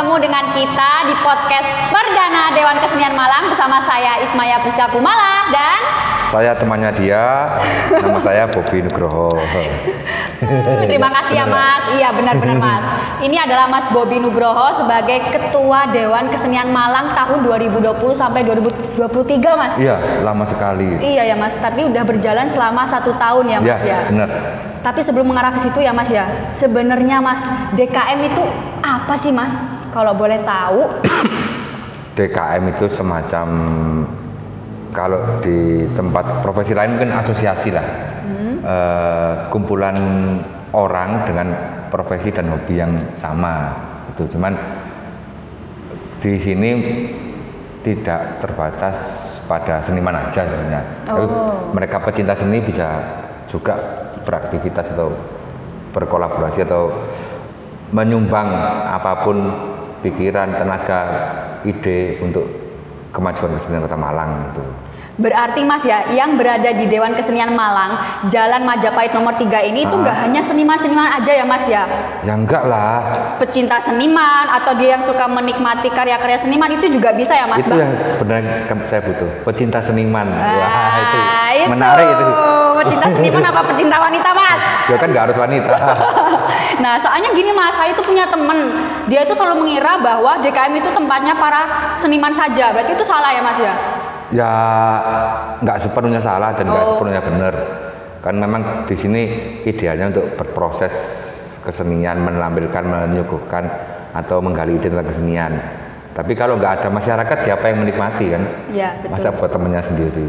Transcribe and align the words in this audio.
bertemu 0.00 0.32
dengan 0.32 0.44
kita 0.56 0.92
di 1.04 1.14
podcast 1.20 1.68
perdana 1.92 2.48
Dewan 2.56 2.80
Kesenian 2.80 3.12
Malang 3.12 3.52
bersama 3.52 3.76
saya 3.84 4.16
Ismaya 4.24 4.56
Priska 4.64 4.88
Kumala 4.88 5.52
dan 5.52 5.76
Saya 6.24 6.56
temannya 6.56 6.88
dia, 6.96 7.52
nama 8.00 8.16
saya 8.24 8.48
Bobi 8.48 8.80
Nugroho. 8.80 9.28
terima 10.88 11.12
kasih 11.12 11.44
ya 11.44 11.44
Mas. 11.44 11.84
Iya 11.92 12.16
benar-benar 12.16 12.56
Mas. 12.56 12.86
Ini 13.20 13.44
adalah 13.44 13.68
Mas 13.68 13.92
Bobi 13.92 14.24
Nugroho 14.24 14.72
sebagai 14.72 15.20
Ketua 15.36 15.92
Dewan 15.92 16.32
Kesenian 16.32 16.72
Malang 16.72 17.12
tahun 17.12 17.44
2020 17.44 17.92
sampai 18.16 18.40
2023 18.48 19.04
Mas. 19.52 19.76
Iya, 19.76 20.24
lama 20.24 20.48
sekali. 20.48 20.96
Iya 20.96 21.28
ya 21.28 21.36
Mas, 21.36 21.60
tapi 21.60 21.84
udah 21.84 22.08
berjalan 22.08 22.48
selama 22.48 22.88
satu 22.88 23.12
tahun 23.20 23.44
ya 23.44 23.58
Ya, 23.60 23.74
Mas 23.76 23.84
ya. 23.84 23.98
benar. 24.08 24.28
Tapi 24.80 25.04
sebelum 25.04 25.28
mengarah 25.28 25.52
ke 25.52 25.60
situ 25.60 25.84
ya 25.84 25.92
Mas 25.92 26.08
ya, 26.08 26.24
sebenarnya 26.56 27.20
Mas 27.20 27.44
DKM 27.76 28.32
itu 28.32 28.42
apa 28.80 29.12
sih 29.12 29.28
Mas? 29.28 29.79
Kalau 29.90 30.12
boleh 30.14 30.38
tahu? 30.46 30.86
DKM 32.16 32.62
itu 32.74 32.86
semacam 32.90 33.46
kalau 34.90 35.38
di 35.40 35.86
tempat 35.94 36.42
profesi 36.42 36.74
lain 36.74 36.98
mungkin 36.98 37.14
asosiasi 37.14 37.70
lah, 37.70 37.86
Eh, 38.60 39.32
kumpulan 39.48 39.96
orang 40.76 41.24
dengan 41.24 41.48
profesi 41.88 42.28
dan 42.28 42.52
hobi 42.52 42.76
yang 42.76 42.92
sama. 43.16 43.72
Itu 44.12 44.28
cuman 44.36 44.52
di 46.20 46.36
sini 46.36 46.70
tidak 47.80 48.44
terbatas 48.44 48.96
pada 49.48 49.80
seniman 49.80 50.12
aja 50.12 50.44
sebenarnya. 50.44 50.82
Tapi 51.08 51.24
Oh. 51.24 51.72
mereka 51.72 52.04
pecinta 52.04 52.36
seni 52.36 52.60
bisa 52.60 53.00
juga 53.48 53.80
beraktivitas 54.28 54.92
atau 54.92 55.08
berkolaborasi 55.96 56.60
atau 56.60 56.92
menyumbang 57.96 58.52
apa 58.92 59.24
pun 59.24 59.36
pikiran, 60.00 60.52
tenaga, 60.52 61.00
ide 61.62 62.18
untuk 62.18 62.44
kemajuan 63.10 63.52
kesenian 63.52 63.80
Kota 63.80 63.94
Malang 63.94 64.48
itu. 64.48 64.64
Berarti 65.20 65.60
Mas 65.60 65.84
ya, 65.84 66.00
yang 66.08 66.40
berada 66.40 66.72
di 66.72 66.88
Dewan 66.88 67.12
Kesenian 67.12 67.52
Malang, 67.52 67.92
Jalan 68.26 68.64
Majapahit 68.64 69.12
nomor 69.12 69.36
3 69.36 69.60
ini 69.60 69.84
itu 69.84 69.92
Ah. 69.92 70.00
nggak 70.00 70.16
hanya 70.18 70.40
seniman-seniman 70.40 71.12
aja 71.12 71.32
ya 71.36 71.44
Mas 71.44 71.68
ya? 71.68 71.84
Ya 72.24 72.32
enggak 72.32 72.64
lah, 72.64 73.04
Pecinta 73.36 73.76
seniman 73.76 74.48
atau 74.48 74.72
dia 74.74 74.96
yang 74.96 75.04
suka 75.04 75.28
menikmati 75.28 75.92
karya-karya 75.92 76.40
seniman 76.40 76.72
itu 76.72 76.88
juga 76.88 77.12
bisa 77.12 77.36
ya 77.36 77.44
Mas? 77.44 77.60
itu 77.60 77.68
Bang? 77.68 77.84
yang 77.84 77.92
sebenarnya 78.16 78.52
saya 78.80 79.04
butuh. 79.04 79.28
Pecinta 79.44 79.84
seniman. 79.84 80.24
Ah, 80.24 80.56
Wah, 80.56 80.92
itu, 80.96 81.18
itu. 81.52 81.68
menarik 81.68 82.06
itu. 82.08 82.24
Pecinta 82.80 83.06
seniman 83.12 83.44
apa 83.44 83.60
pecinta 83.68 83.96
wanita 84.00 84.28
Mas? 84.32 84.62
Ya 84.88 84.96
kan 84.96 85.08
nggak 85.12 85.24
harus 85.28 85.36
wanita. 85.36 85.74
Nah, 86.80 86.96
soalnya 86.96 87.28
gini 87.36 87.52
Mas, 87.52 87.76
saya 87.76 87.92
itu 87.92 88.00
punya 88.00 88.24
temen, 88.24 88.72
dia 89.06 89.22
itu 89.22 89.36
selalu 89.36 89.62
mengira 89.64 90.00
bahwa 90.00 90.40
DKM 90.40 90.72
itu 90.80 90.88
tempatnya 90.90 91.36
para 91.36 91.92
seniman 91.94 92.32
saja. 92.32 92.72
Berarti 92.72 92.96
itu 92.96 93.04
salah 93.04 93.30
ya 93.30 93.42
Mas 93.44 93.60
ya? 93.60 93.74
ya 94.30 94.52
nggak 95.58 95.78
sepenuhnya 95.82 96.22
salah 96.22 96.54
dan 96.54 96.70
nggak 96.70 96.84
Oh. 96.86 96.90
sepenuhnya 96.94 97.18
benar. 97.18 97.54
Kan 98.22 98.38
memang 98.38 98.86
di 98.86 98.94
sini 98.94 99.22
idealnya 99.66 100.14
untuk 100.14 100.38
berproses 100.38 100.94
kesenian, 101.66 102.22
menampilkan, 102.22 102.84
menyuguhkan 102.84 103.64
atau 104.14 104.38
menggali 104.38 104.78
ide 104.78 104.86
tentang 104.86 105.08
kesenian. 105.08 105.52
Tapi 106.14 106.32
kalau 106.34 106.58
nggak 106.58 106.82
ada 106.82 106.88
masyarakat, 106.90 107.36
siapa 107.42 107.70
yang 107.70 107.82
menikmati 107.82 108.26
kan? 108.30 108.42
Iya, 108.70 108.98
betul. 109.02 109.10
Masa 109.14 109.28
buat 109.34 109.50
temennya 109.50 109.82
sendiri, 109.82 110.26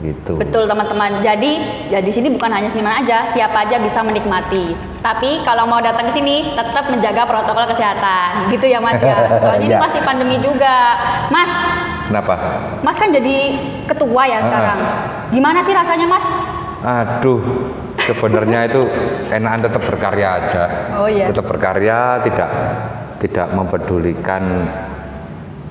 gitu. 0.00 0.38
Betul 0.38 0.64
teman-teman. 0.64 1.20
Jadi 1.20 1.60
ya 1.88 2.00
di 2.00 2.08
sini 2.08 2.32
bukan 2.32 2.48
hanya 2.48 2.66
seniman 2.66 3.04
aja, 3.04 3.22
siapa 3.22 3.68
aja 3.68 3.76
bisa 3.76 4.00
menikmati. 4.00 4.72
Tapi 5.00 5.44
kalau 5.44 5.64
mau 5.64 5.80
datang 5.80 6.08
ke 6.08 6.14
sini 6.14 6.52
tetap 6.52 6.88
menjaga 6.88 7.24
protokol 7.24 7.68
kesehatan. 7.68 8.48
Gitu 8.48 8.66
ya 8.66 8.80
Mas 8.80 9.00
ya. 9.00 9.28
Soalnya 9.42 9.60
ini 9.60 9.68
Iya. 9.70 9.78
masih 9.78 10.00
pandemi 10.00 10.36
juga. 10.38 10.96
Mas, 11.28 11.52
Kenapa? 12.10 12.34
Mas 12.82 12.98
kan 12.98 13.08
jadi 13.08 13.36
ketua 13.86 14.26
ya 14.26 14.42
sekarang. 14.42 14.78
Gimana 15.30 15.62
sih 15.62 15.70
rasanya 15.70 16.10
Mas? 16.10 16.26
Aduh, 16.80 17.70
sebenarnya 18.02 18.66
itu 18.66 18.82
enakan 19.30 19.60
tetap 19.62 19.82
berkarya 19.84 20.28
aja. 20.42 20.62
Oh, 20.96 21.06
iya. 21.06 21.30
Tetap 21.30 21.46
berkarya, 21.46 22.18
tidak 22.24 22.50
tidak 23.20 23.46
mempedulikan 23.52 24.42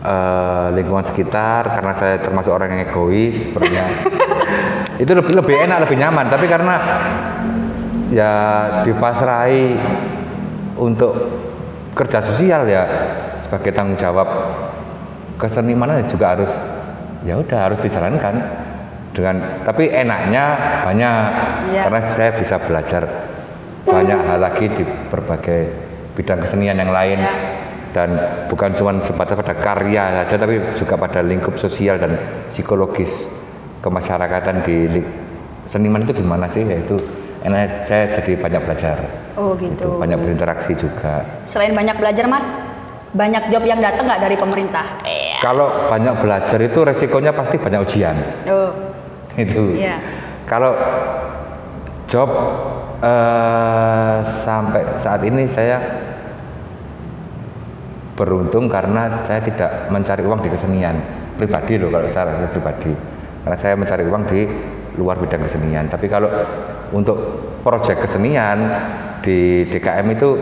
eh, 0.04 0.68
lingkungan 0.76 1.06
sekitar 1.06 1.68
karena 1.68 1.94
saya 1.96 2.16
termasuk 2.20 2.52
orang 2.54 2.76
yang 2.76 2.82
egois 2.90 3.52
sebenarnya. 3.52 3.86
itu 5.04 5.12
lebih 5.12 5.34
lebih 5.36 5.56
enak, 5.68 5.88
lebih 5.88 5.98
nyaman. 6.00 6.28
Tapi 6.28 6.46
karena 6.48 6.76
ya 8.10 8.34
dipasrai 8.84 9.78
untuk 10.80 11.14
kerja 11.94 12.24
sosial 12.24 12.66
ya 12.66 12.84
sebagai 13.46 13.76
tanggung 13.76 14.00
jawab 14.00 14.28
kesenimanan 15.36 16.06
juga 16.08 16.36
harus 16.38 16.52
ya 17.28 17.36
udah 17.36 17.70
harus 17.70 17.80
dijalankan 17.84 18.36
dengan 19.12 19.36
tapi 19.68 19.92
enaknya 19.92 20.44
banyak 20.86 21.24
Iya. 21.70 21.82
karena 21.86 22.00
saya 22.16 22.32
bisa 22.34 22.56
belajar 22.58 23.04
banyak 23.86 24.20
hal 24.26 24.40
lagi 24.42 24.66
di 24.74 24.84
berbagai 25.12 25.70
bidang 26.16 26.40
kesenian 26.42 26.78
yang 26.78 26.94
lain 26.94 27.20
Iya. 27.20 27.34
Dan 27.90 28.10
bukan 28.46 28.72
cuma 28.74 28.94
sebatas 29.02 29.34
pada 29.36 29.56
karya 29.56 30.24
saja 30.24 30.38
tapi 30.38 30.62
juga 30.78 30.94
pada 30.94 31.20
lingkup 31.20 31.58
sosial 31.58 31.98
dan 31.98 32.14
psikologis 32.48 33.26
kemasyarakatan 33.80 34.62
di 34.62 35.02
seniman 35.66 36.04
itu 36.04 36.14
gimana 36.16 36.46
sih 36.46 36.62
yaitu 36.62 37.00
enak 37.42 37.82
saya 37.82 38.12
jadi 38.14 38.36
banyak 38.36 38.62
belajar 38.62 38.98
Oh 39.40 39.56
itu 39.56 39.72
gitu. 39.72 39.96
banyak 39.96 40.20
berinteraksi 40.20 40.76
juga 40.76 41.24
Selain 41.48 41.72
banyak 41.72 41.96
belajar 41.96 42.28
Mas, 42.28 42.60
banyak 43.10 43.48
job 43.48 43.64
yang 43.64 43.80
datang 43.80 44.04
nggak 44.04 44.22
dari 44.22 44.36
pemerintah? 44.36 44.86
Iya. 45.02 45.40
kalau 45.40 45.88
banyak 45.88 46.20
belajar 46.20 46.60
itu 46.60 46.80
resikonya 46.84 47.32
pasti 47.32 47.56
banyak 47.56 47.80
ujian 47.80 48.16
Oh, 48.46 48.70
itu 49.34 49.80
iya. 49.80 49.98
kalau 50.44 50.76
job 52.06 52.28
eh, 53.00 54.18
sampai 54.44 54.84
saat 55.00 55.24
ini 55.24 55.48
saya 55.48 55.80
beruntung 58.20 58.68
karena 58.68 59.24
saya 59.24 59.40
tidak 59.40 59.88
mencari 59.88 60.28
uang 60.28 60.44
di 60.44 60.52
kesenian. 60.52 60.96
Pribadi 61.40 61.80
loh 61.80 61.88
kalau 61.88 62.12
saya 62.12 62.36
pribadi. 62.52 62.92
Karena 63.48 63.56
saya 63.56 63.80
mencari 63.80 64.04
uang 64.04 64.24
di 64.28 64.44
luar 65.00 65.16
bidang 65.16 65.48
kesenian. 65.48 65.88
Tapi 65.88 66.12
kalau 66.12 66.28
untuk 66.92 67.16
proyek 67.64 68.04
kesenian 68.04 68.60
di 69.24 69.64
DKM 69.72 70.04
itu 70.12 70.36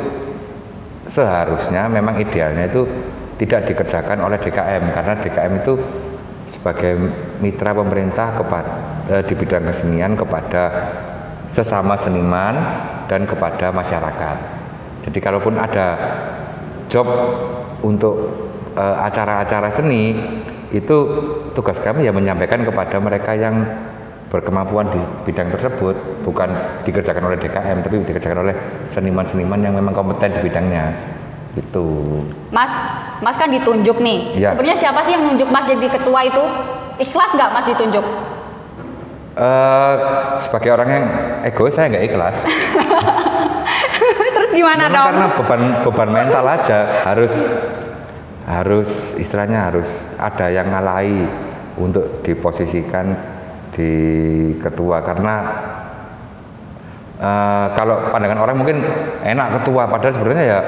seharusnya 1.06 1.86
memang 1.86 2.18
idealnya 2.18 2.66
itu 2.66 2.82
tidak 3.38 3.70
dikerjakan 3.70 4.26
oleh 4.26 4.42
DKM 4.42 4.84
karena 4.92 5.14
DKM 5.22 5.54
itu 5.62 5.74
sebagai 6.50 6.98
mitra 7.38 7.78
pemerintah 7.78 8.34
kepada 8.34 8.74
eh, 9.14 9.24
di 9.24 9.34
bidang 9.38 9.70
kesenian 9.70 10.18
kepada 10.18 10.64
sesama 11.48 11.96
seniman 11.96 12.56
dan 13.06 13.24
kepada 13.30 13.72
masyarakat. 13.72 14.38
Jadi 15.08 15.20
kalaupun 15.24 15.56
ada 15.56 15.96
job 16.92 17.08
untuk 17.82 18.16
eh, 18.78 18.96
acara-acara 19.04 19.70
seni 19.74 20.16
itu 20.74 20.98
tugas 21.56 21.80
kami 21.80 22.04
ya 22.04 22.12
menyampaikan 22.12 22.62
kepada 22.64 23.00
mereka 23.00 23.32
yang 23.34 23.64
berkemampuan 24.28 24.92
di 24.92 25.00
bidang 25.24 25.48
tersebut 25.56 25.96
bukan 26.28 26.52
dikerjakan 26.84 27.32
oleh 27.32 27.40
DKM 27.40 27.80
tapi 27.80 28.04
dikerjakan 28.04 28.44
oleh 28.44 28.56
seniman-seniman 28.92 29.60
yang 29.64 29.72
memang 29.72 29.96
kompeten 29.96 30.36
di 30.36 30.42
bidangnya 30.44 30.92
itu 31.56 32.22
Mas, 32.54 32.70
Mas 33.24 33.34
kan 33.34 33.50
ditunjuk 33.50 33.98
nih. 33.98 34.38
Iya. 34.38 34.54
Sebenarnya 34.54 34.78
siapa 34.78 35.02
sih 35.02 35.18
yang 35.18 35.26
nunjuk 35.26 35.50
Mas 35.50 35.66
jadi 35.66 35.90
ketua 35.90 36.22
itu? 36.28 36.44
Ikhlas 37.02 37.34
nggak 37.34 37.50
Mas 37.50 37.66
ditunjuk? 37.66 38.06
Eh, 39.38 39.96
sebagai 40.42 40.74
orang 40.74 40.90
yang 40.90 41.06
egois 41.46 41.78
saya 41.78 41.94
nggak 41.94 42.10
ikhlas 42.10 42.42
gimana 44.58 44.90
Memang 44.90 44.96
dong? 44.98 45.08
karena 45.14 45.28
beban 45.38 45.62
beban 45.86 46.10
mental 46.10 46.46
aja. 46.50 46.80
Harus 47.06 47.34
harus 48.48 48.90
istilahnya 49.20 49.70
harus 49.70 49.88
ada 50.18 50.50
yang 50.50 50.74
ngalahi 50.74 51.28
untuk 51.78 52.26
diposisikan 52.26 53.14
di 53.72 53.92
ketua. 54.58 55.06
Karena 55.06 55.36
eh, 57.22 57.66
kalau 57.78 58.10
pandangan 58.10 58.42
orang 58.42 58.56
mungkin 58.58 58.78
enak 59.22 59.62
ketua 59.62 59.86
padahal 59.86 60.14
sebenarnya 60.18 60.46
ya 60.46 60.60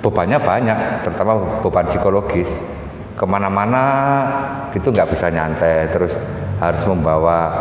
bebannya 0.00 0.38
banyak 0.38 0.78
terutama 1.02 1.60
beban 1.60 1.86
psikologis. 1.90 2.50
Ke 3.18 3.28
mana-mana 3.28 3.84
itu 4.72 4.88
nggak 4.88 5.12
bisa 5.12 5.28
nyantai 5.28 5.92
terus 5.92 6.16
harus 6.56 6.84
membawa 6.88 7.52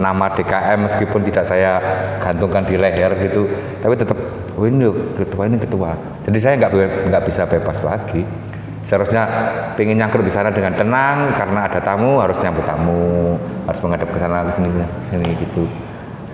nama 0.00 0.32
DKM 0.32 0.88
meskipun 0.88 1.20
tidak 1.28 1.44
saya 1.44 1.76
gantungkan 2.24 2.64
di 2.64 2.80
leher 2.80 3.12
gitu 3.20 3.44
tapi 3.84 3.94
tetap 4.00 4.16
oh 4.56 4.64
ini 4.64 4.88
ketua 5.20 5.44
ini 5.44 5.60
ketua 5.60 5.92
jadi 6.24 6.38
saya 6.40 6.54
nggak 6.56 6.72
nggak 7.12 7.22
bisa 7.28 7.44
bebas 7.44 7.84
lagi 7.84 8.24
seharusnya 8.88 9.28
pengen 9.76 10.00
nyangkrut 10.00 10.24
di 10.24 10.32
sana 10.32 10.48
dengan 10.48 10.72
tenang 10.72 11.36
karena 11.36 11.68
ada 11.68 11.78
tamu 11.84 12.16
harus 12.16 12.40
nyambut 12.40 12.64
tamu 12.64 13.36
harus 13.68 13.80
menghadap 13.84 14.08
ke 14.08 14.18
sana 14.18 14.48
ke 14.48 14.52
sini 14.56 14.68
ke 14.72 14.84
sini 15.04 15.28
gitu 15.36 15.64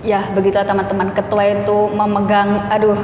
Ya, 0.05 0.29
begitulah 0.29 0.63
teman-teman. 0.63 1.09
Ketua 1.09 1.43
itu 1.57 1.89
memegang, 1.89 2.69
aduh, 2.69 2.95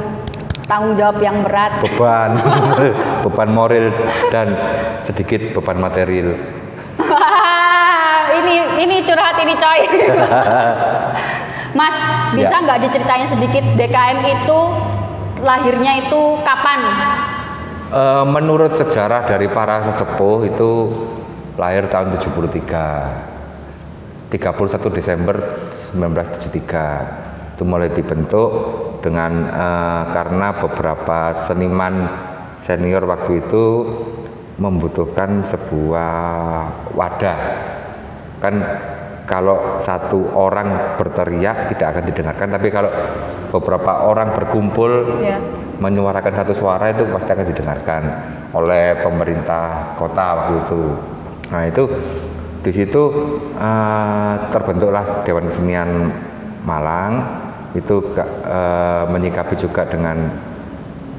tanggung 0.70 0.94
jawab 0.96 1.20
yang 1.20 1.44
berat. 1.44 1.82
beban 1.84 2.38
beban 3.26 3.50
moral 3.52 3.92
dan 4.32 4.56
sedikit 5.04 5.52
beban 5.58 5.82
material 5.82 6.38
ini 8.44 8.84
ini 8.84 8.96
curhat 9.02 9.40
ini 9.40 9.56
coy. 9.56 9.80
Mas, 11.80 11.96
bisa 12.38 12.54
Ya. 12.54 12.62
nggak 12.62 12.80
diceritain 12.86 13.26
sedikit 13.26 13.66
DKM 13.74 14.22
itu 14.22 14.60
lahirnya 15.42 16.06
itu 16.06 16.38
kapan? 16.46 16.80
Eh, 17.94 18.26
menurut 18.26 18.78
sejarah 18.78 19.26
dari 19.26 19.50
para 19.50 19.82
sesepuh 19.90 20.46
itu 20.46 20.94
lahir 21.58 21.90
tahun 21.90 22.18
73 22.18 24.34
31 24.34 24.90
Desember 24.90 25.36
1973 25.70 27.54
itu 27.54 27.64
mulai 27.66 27.90
dibentuk 27.94 28.50
dengan 29.02 29.32
eh, 29.46 30.04
karena 30.10 30.58
beberapa 30.58 31.34
seniman 31.38 32.10
senior 32.58 33.06
waktu 33.06 33.46
itu 33.46 33.66
membutuhkan 34.58 35.46
sebuah 35.46 36.14
wadah 36.94 37.38
kan 38.44 38.60
kalau 39.24 39.80
satu 39.80 40.36
orang 40.36 41.00
berteriak 41.00 41.72
tidak 41.72 41.96
akan 41.96 42.04
didengarkan 42.12 42.48
tapi 42.52 42.68
kalau 42.68 42.92
beberapa 43.56 44.04
orang 44.12 44.36
berkumpul 44.36 45.24
Ya. 45.24 45.40
menyuarakan 45.80 46.34
satu 46.36 46.52
suara 46.52 46.92
itu 46.92 47.08
pasti 47.08 47.32
akan 47.32 47.48
didengarkan 47.48 48.02
oleh 48.52 49.00
pemerintah 49.00 49.96
kota 49.96 50.26
waktu 50.38 50.54
itu. 50.68 50.82
Nah 51.50 51.64
itu 51.66 51.84
di 52.64 52.72
situ 52.72 53.04
eh, 53.58 54.34
terbentuklah 54.52 55.24
Dewan 55.24 55.48
Kesenian 55.48 56.12
Malang 56.68 57.12
itu 57.74 58.14
eh, 58.20 59.04
menyikapi 59.08 59.56
juga 59.56 59.88
dengan 59.88 60.20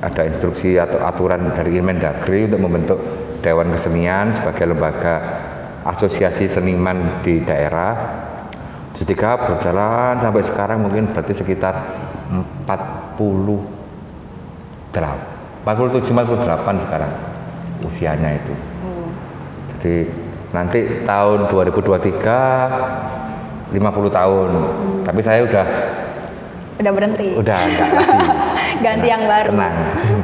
ada 0.04 0.22
instruksi 0.28 0.76
atau 0.76 1.00
aturan 1.00 1.56
dari 1.56 1.80
Inmendagri 1.80 2.44
untuk 2.52 2.60
membentuk 2.60 2.98
Dewan 3.40 3.72
Kesenian 3.72 4.36
sebagai 4.36 4.68
lembaga 4.72 5.14
asosiasi 5.84 6.48
seniman 6.48 7.20
di 7.20 7.44
daerah. 7.44 7.92
Ketika 8.94 9.34
berjalan 9.36 10.16
sampai 10.22 10.40
sekarang 10.40 10.86
mungkin 10.86 11.10
berarti 11.10 11.34
sekitar 11.34 11.74
40 12.30 13.18
47 15.64 16.14
48 16.14 16.84
sekarang 16.86 17.10
usianya 17.82 18.38
itu. 18.38 18.54
Jadi 19.74 20.06
nanti 20.54 21.02
tahun 21.02 21.50
2023 21.50 23.74
50 23.74 23.82
tahun. 24.14 24.50
Tapi 25.02 25.20
saya 25.20 25.42
udah 25.42 25.66
Udah 26.74 26.90
berhenti. 26.94 27.34
udah 27.34 27.58
enggak 27.58 27.90
lagi. 27.90 28.18
Ganti 28.82 29.06
yang 29.06 29.28
baru. 29.28 29.52
Tenang. 29.52 29.76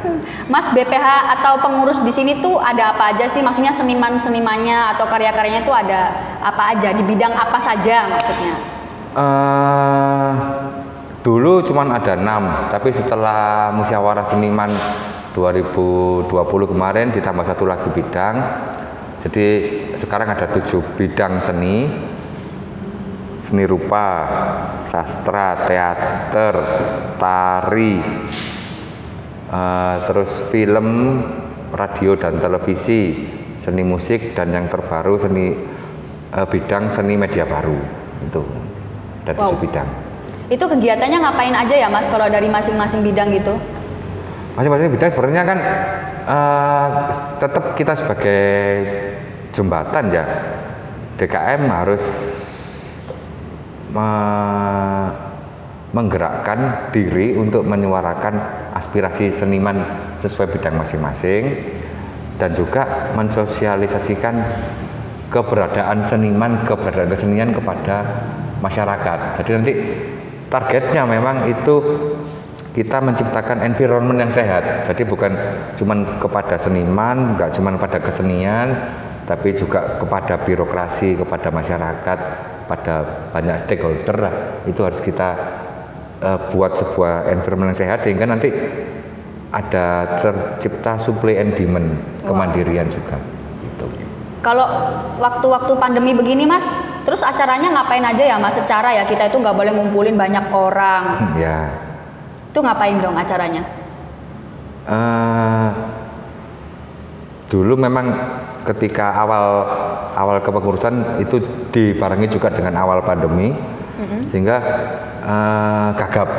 Mas 0.53 0.67
BPH 0.75 1.07
atau 1.39 1.63
pengurus 1.63 2.03
di 2.03 2.11
sini 2.11 2.43
tuh 2.43 2.59
ada 2.59 2.91
apa 2.95 3.15
aja 3.15 3.23
sih? 3.29 3.39
Maksudnya 3.39 3.71
seniman-senimannya 3.71 4.95
atau 4.97 5.07
karya-karyanya 5.07 5.63
tuh 5.63 5.75
ada 5.75 6.01
apa 6.43 6.75
aja? 6.75 6.91
Di 6.91 7.03
bidang 7.05 7.31
apa 7.31 7.55
saja 7.55 8.11
maksudnya? 8.11 8.53
Eh, 9.11 10.31
dulu 11.19 11.63
cuman 11.67 11.99
ada 11.99 12.15
enam, 12.15 12.71
tapi 12.71 12.95
setelah 12.95 13.71
musyawarah 13.75 14.23
seniman 14.23 14.71
2020 15.35 16.31
kemarin 16.71 17.11
ditambah 17.11 17.43
satu 17.43 17.63
lagi 17.67 17.87
bidang. 17.91 18.35
Jadi 19.21 19.47
sekarang 19.99 20.33
ada 20.33 20.49
tujuh 20.49 20.97
bidang 20.97 21.37
seni, 21.37 21.85
seni 23.43 23.63
rupa, 23.69 24.25
sastra, 24.81 25.67
teater, 25.69 26.55
tari, 27.21 28.01
eh, 29.51 29.95
terus 30.07 30.31
film, 30.47 30.87
radio 31.71 32.15
dan 32.15 32.39
televisi, 32.39 33.27
seni 33.55 33.83
musik 33.83 34.33
dan 34.33 34.49
yang 34.49 34.65
terbaru 34.65 35.15
seni 35.15 35.53
eh, 36.31 36.47
bidang 36.47 36.87
seni 36.87 37.15
media 37.15 37.43
baru 37.43 37.77
itu 38.23 38.41
ada 39.21 39.31
tujuh 39.35 39.57
Wow. 39.57 39.63
bidang. 39.63 39.89
Itu 40.47 40.65
kegiatannya 40.67 41.17
ngapain 41.19 41.55
aja 41.55 41.75
ya 41.77 41.87
Mas 41.87 42.07
kalau 42.07 42.27
dari 42.27 42.47
masing-masing 42.47 43.03
bidang 43.03 43.31
gitu? 43.31 43.55
Masing-masing 44.51 44.91
bidang 44.91 45.09
sebenarnya 45.09 45.43
kan 45.43 45.59
eh, 46.25 46.87
tetap 47.39 47.63
kita 47.75 47.93
sebagai 47.95 48.41
jembatan 49.51 50.11
ya 50.11 50.25
DKM 51.15 51.61
harus 51.67 52.03
me- 53.91 55.30
menggerakkan 55.91 56.91
diri 56.95 57.35
untuk 57.35 57.67
menyuarakan 57.67 58.33
aspirasi 58.71 59.31
seniman 59.31 59.83
sesuai 60.23 60.55
bidang 60.55 60.79
masing-masing 60.79 61.43
dan 62.39 62.55
juga 62.55 63.11
mensosialisasikan 63.13 64.35
keberadaan 65.27 66.03
seniman, 66.07 66.63
keberadaan 66.63 67.11
kesenian 67.11 67.51
kepada 67.51 68.03
masyarakat. 68.63 69.39
Jadi 69.41 69.49
nanti 69.51 69.73
targetnya 70.47 71.03
memang 71.07 71.47
itu 71.47 71.75
kita 72.71 73.03
menciptakan 73.03 73.67
environment 73.67 74.15
yang 74.15 74.31
sehat. 74.31 74.87
Jadi 74.87 75.03
bukan 75.03 75.31
cuman 75.75 76.23
kepada 76.23 76.55
seniman, 76.55 77.35
nggak 77.35 77.51
cuman 77.59 77.75
pada 77.75 77.99
kesenian, 77.99 78.67
tapi 79.27 79.55
juga 79.59 79.99
kepada 79.99 80.39
birokrasi, 80.39 81.19
kepada 81.19 81.51
masyarakat, 81.51 82.19
pada 82.67 82.95
banyak 83.35 83.67
stakeholder. 83.67 84.19
Itu 84.67 84.87
harus 84.87 85.03
kita 85.03 85.35
eh, 86.21 86.39
buat 86.53 86.77
sebuah 86.77 87.33
environment 87.33 87.73
yang 87.73 87.81
sehat 87.81 87.99
sehingga 88.05 88.29
nanti 88.29 88.53
ada 89.51 90.19
tercipta 90.23 90.95
supply 91.01 91.35
and 91.35 91.57
demand 91.59 91.99
kemandirian 92.23 92.87
juga. 92.87 93.19
Gitu. 93.59 93.85
Kalau 94.39 94.65
waktu-waktu 95.19 95.75
pandemi 95.75 96.15
begini 96.15 96.47
Mas, 96.47 96.71
terus 97.03 97.19
acaranya 97.21 97.67
ngapain 97.75 98.01
aja 98.01 98.23
ya 98.23 98.37
Mas? 98.39 98.55
Secara 98.55 98.95
ya 98.95 99.03
kita 99.03 99.27
itu 99.27 99.37
nggak 99.37 99.53
boleh 99.53 99.75
ngumpulin 99.75 100.15
banyak 100.15 100.45
orang. 100.55 101.35
Ya. 101.35 101.67
Itu 102.49 102.63
ngapain 102.63 102.97
dong 103.03 103.19
acaranya? 103.19 103.63
Eh, 104.87 105.69
dulu 107.51 107.75
memang 107.75 108.07
ketika 108.63 109.11
awal 109.13 109.67
awal 110.15 110.37
kepengurusan 110.39 111.19
itu 111.19 111.43
dibarengi 111.73 112.31
juga 112.31 112.47
dengan 112.53 112.79
awal 112.79 113.03
pandemi 113.03 113.51
sehingga 114.25 114.57
eh, 115.21 115.89
gagap 115.95 116.29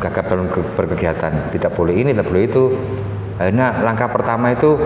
gagap 0.00 0.24
dalam 0.28 0.46
ke- 0.52 0.72
berkegiatan. 0.76 1.50
Tidak 1.52 1.72
boleh 1.72 1.96
ini 1.96 2.12
tidak 2.12 2.28
boleh 2.28 2.42
itu. 2.44 2.64
Akhirnya 3.36 3.84
langkah 3.84 4.08
pertama 4.08 4.52
itu 4.52 4.76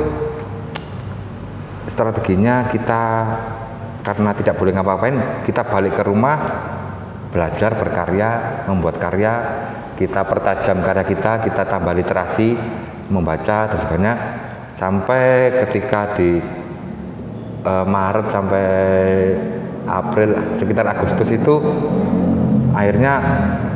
strateginya 1.86 2.70
kita 2.70 3.02
karena 4.00 4.30
tidak 4.32 4.56
boleh 4.56 4.72
ngapa-ngapain 4.72 5.44
kita 5.44 5.62
balik 5.68 6.00
ke 6.00 6.02
rumah 6.06 6.36
belajar 7.30 7.76
berkarya 7.76 8.64
membuat 8.66 8.96
karya 8.96 9.32
kita 9.94 10.24
pertajam 10.24 10.80
karya 10.80 11.04
kita 11.04 11.44
kita 11.44 11.62
tambah 11.68 11.92
literasi 11.92 12.56
membaca 13.12 13.68
dan 13.68 13.78
sebagainya. 13.78 14.14
Sampai 14.74 15.52
ketika 15.66 16.16
di 16.16 16.40
eh, 17.62 17.84
Maret 17.84 18.26
sampai 18.32 18.66
April 19.84 20.56
sekitar 20.56 20.88
Agustus 20.88 21.28
itu 21.28 21.54
akhirnya 22.80 23.12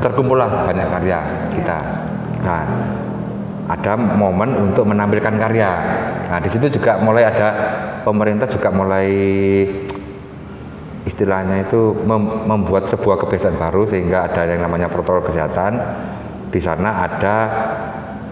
terkumpullah 0.01 0.65
banyak 0.65 0.89
karya 0.89 1.21
kita 1.53 1.79
nah 2.41 2.65
ada 3.65 3.97
momen 3.97 4.71
untuk 4.71 4.85
menampilkan 4.85 5.41
karya. 5.41 5.71
Nah, 6.29 6.39
di 6.41 6.49
situ 6.53 6.69
juga 6.69 7.01
mulai 7.01 7.25
ada 7.25 7.49
pemerintah 8.05 8.45
juga 8.49 8.69
mulai 8.69 9.09
istilahnya 11.05 11.69
itu 11.69 11.97
mem- 12.05 12.45
membuat 12.49 12.89
sebuah 12.89 13.21
kebiasaan 13.25 13.57
baru 13.57 13.89
sehingga 13.89 14.29
ada 14.29 14.49
yang 14.49 14.65
namanya 14.65 14.93
protokol 14.93 15.25
kesehatan. 15.25 15.81
Di 16.53 16.61
sana 16.61 17.09
ada 17.09 17.37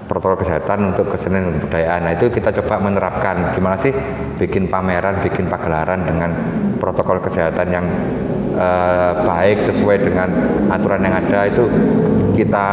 protokol 0.06 0.44
kesehatan 0.44 0.92
untuk 0.92 1.08
kesenian 1.16 1.48
dan 1.48 1.54
kebudayaan. 1.64 2.00
Nah, 2.04 2.12
itu 2.12 2.28
kita 2.28 2.52
coba 2.60 2.84
menerapkan 2.84 3.56
gimana 3.56 3.80
sih 3.80 3.92
bikin 4.36 4.68
pameran, 4.68 5.24
bikin 5.24 5.48
pagelaran 5.48 6.04
dengan 6.04 6.30
protokol 6.76 7.24
kesehatan 7.24 7.68
yang 7.72 7.86
eh, 8.52 9.12
baik 9.24 9.64
sesuai 9.64 9.96
dengan 10.04 10.28
aturan 10.68 11.02
yang 11.02 11.14
ada 11.16 11.48
itu 11.48 11.64
kita 12.36 12.68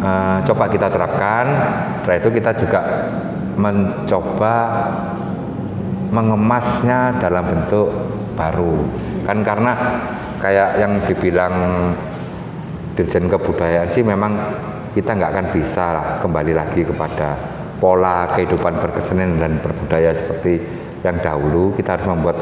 eh, 0.00 0.38
coba 0.44 0.64
kita 0.68 0.88
terapkan. 0.88 1.44
Setelah 2.00 2.16
itu 2.20 2.30
kita 2.32 2.50
juga 2.56 2.80
mencoba 3.54 4.56
mengemasnya 6.14 7.18
dalam 7.18 7.44
bentuk 7.46 7.88
baru. 8.38 8.86
Kan 9.26 9.42
karena 9.42 9.72
kayak 10.38 10.78
yang 10.78 10.92
dibilang 11.08 11.54
Dirjen 12.94 13.26
Kebudayaan 13.26 13.90
sih 13.90 14.06
memang 14.06 14.38
kita 14.94 15.18
nggak 15.18 15.30
akan 15.34 15.46
bisa 15.50 15.84
lah 15.90 16.06
kembali 16.22 16.52
lagi 16.54 16.86
kepada 16.86 17.34
pola 17.82 18.30
kehidupan 18.30 18.78
berkesenian 18.78 19.42
dan 19.42 19.58
berbudaya 19.58 20.14
seperti 20.14 20.62
yang 21.02 21.18
dahulu. 21.18 21.74
Kita 21.74 21.98
harus 21.98 22.06
membuat 22.06 22.38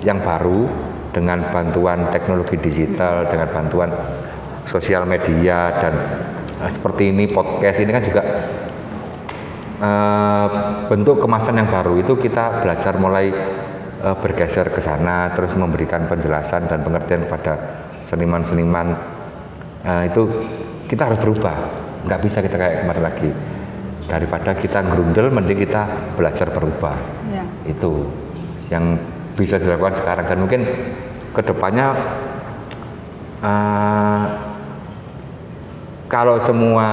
yang 0.00 0.24
baru 0.24 0.66
dengan 1.12 1.44
bantuan 1.52 2.08
teknologi 2.08 2.56
digital, 2.56 3.28
dengan 3.28 3.52
bantuan 3.52 3.92
sosial 4.64 5.04
media 5.04 5.68
dan 5.78 5.94
eh, 6.64 6.70
seperti 6.72 7.12
ini 7.12 7.28
podcast 7.28 7.78
ini 7.84 7.90
kan 7.92 8.02
juga 8.02 8.22
eh, 9.78 10.46
bentuk 10.88 11.20
kemasan 11.20 11.60
yang 11.60 11.68
baru 11.68 12.00
itu 12.00 12.16
kita 12.16 12.64
belajar 12.64 12.96
mulai 12.96 13.28
eh, 14.00 14.16
bergeser 14.16 14.72
ke 14.72 14.80
sana, 14.80 15.30
terus 15.36 15.52
memberikan 15.54 16.08
penjelasan 16.08 16.66
dan 16.66 16.80
pengertian 16.80 17.28
kepada 17.28 17.84
seniman-seniman 18.00 18.96
eh, 19.84 20.02
itu 20.08 20.22
kita 20.88 21.08
harus 21.08 21.20
berubah, 21.20 21.56
nggak 22.08 22.20
bisa 22.20 22.44
kita 22.44 22.56
kayak 22.56 22.76
kemarin 22.84 23.04
lagi. 23.04 23.30
Daripada 24.02 24.52
kita 24.52 24.84
ngerundel, 24.84 25.32
mending 25.32 25.62
kita 25.64 25.88
belajar 26.18 26.52
berubah. 26.52 26.92
Iya. 27.32 27.44
Itu 27.64 28.12
yang 28.68 29.00
bisa 29.32 29.56
dilakukan 29.56 29.96
sekarang 29.96 30.28
dan 30.28 30.38
mungkin 30.44 30.60
ke 31.32 31.40
depannya 31.40 31.96
eh, 33.40 34.24
kalau 36.08 36.36
semua 36.36 36.86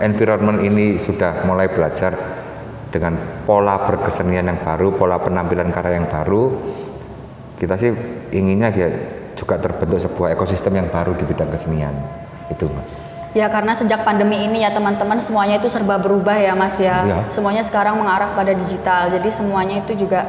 environment 0.00 0.64
ini 0.64 0.96
sudah 0.96 1.44
mulai 1.44 1.68
belajar 1.68 2.16
dengan 2.90 3.14
pola 3.46 3.86
berkesenian 3.86 4.48
yang 4.50 4.58
baru, 4.58 4.96
pola 4.96 5.20
penampilan 5.20 5.70
karya 5.70 6.00
yang 6.00 6.08
baru, 6.10 6.50
kita 7.60 7.78
sih 7.78 7.92
inginnya 8.34 8.72
ya 8.74 8.88
juga 9.38 9.60
terbentuk 9.60 10.02
sebuah 10.02 10.34
ekosistem 10.34 10.74
yang 10.74 10.88
baru 10.90 11.14
di 11.14 11.22
bidang 11.28 11.52
kesenian. 11.54 11.94
Itu, 12.50 12.66
Mas. 12.66 12.88
Ya 13.30 13.46
karena 13.46 13.70
sejak 13.78 14.02
pandemi 14.02 14.42
ini 14.42 14.66
ya 14.66 14.74
teman-teman 14.74 15.22
semuanya 15.22 15.62
itu 15.62 15.70
serba 15.70 16.02
berubah 16.02 16.34
ya 16.34 16.50
Mas 16.58 16.82
ya. 16.82 17.06
Iya. 17.06 17.18
Semuanya 17.30 17.62
sekarang 17.62 17.94
mengarah 17.94 18.34
pada 18.34 18.50
digital. 18.50 19.06
Jadi 19.14 19.30
semuanya 19.30 19.86
itu 19.86 19.94
juga 19.94 20.26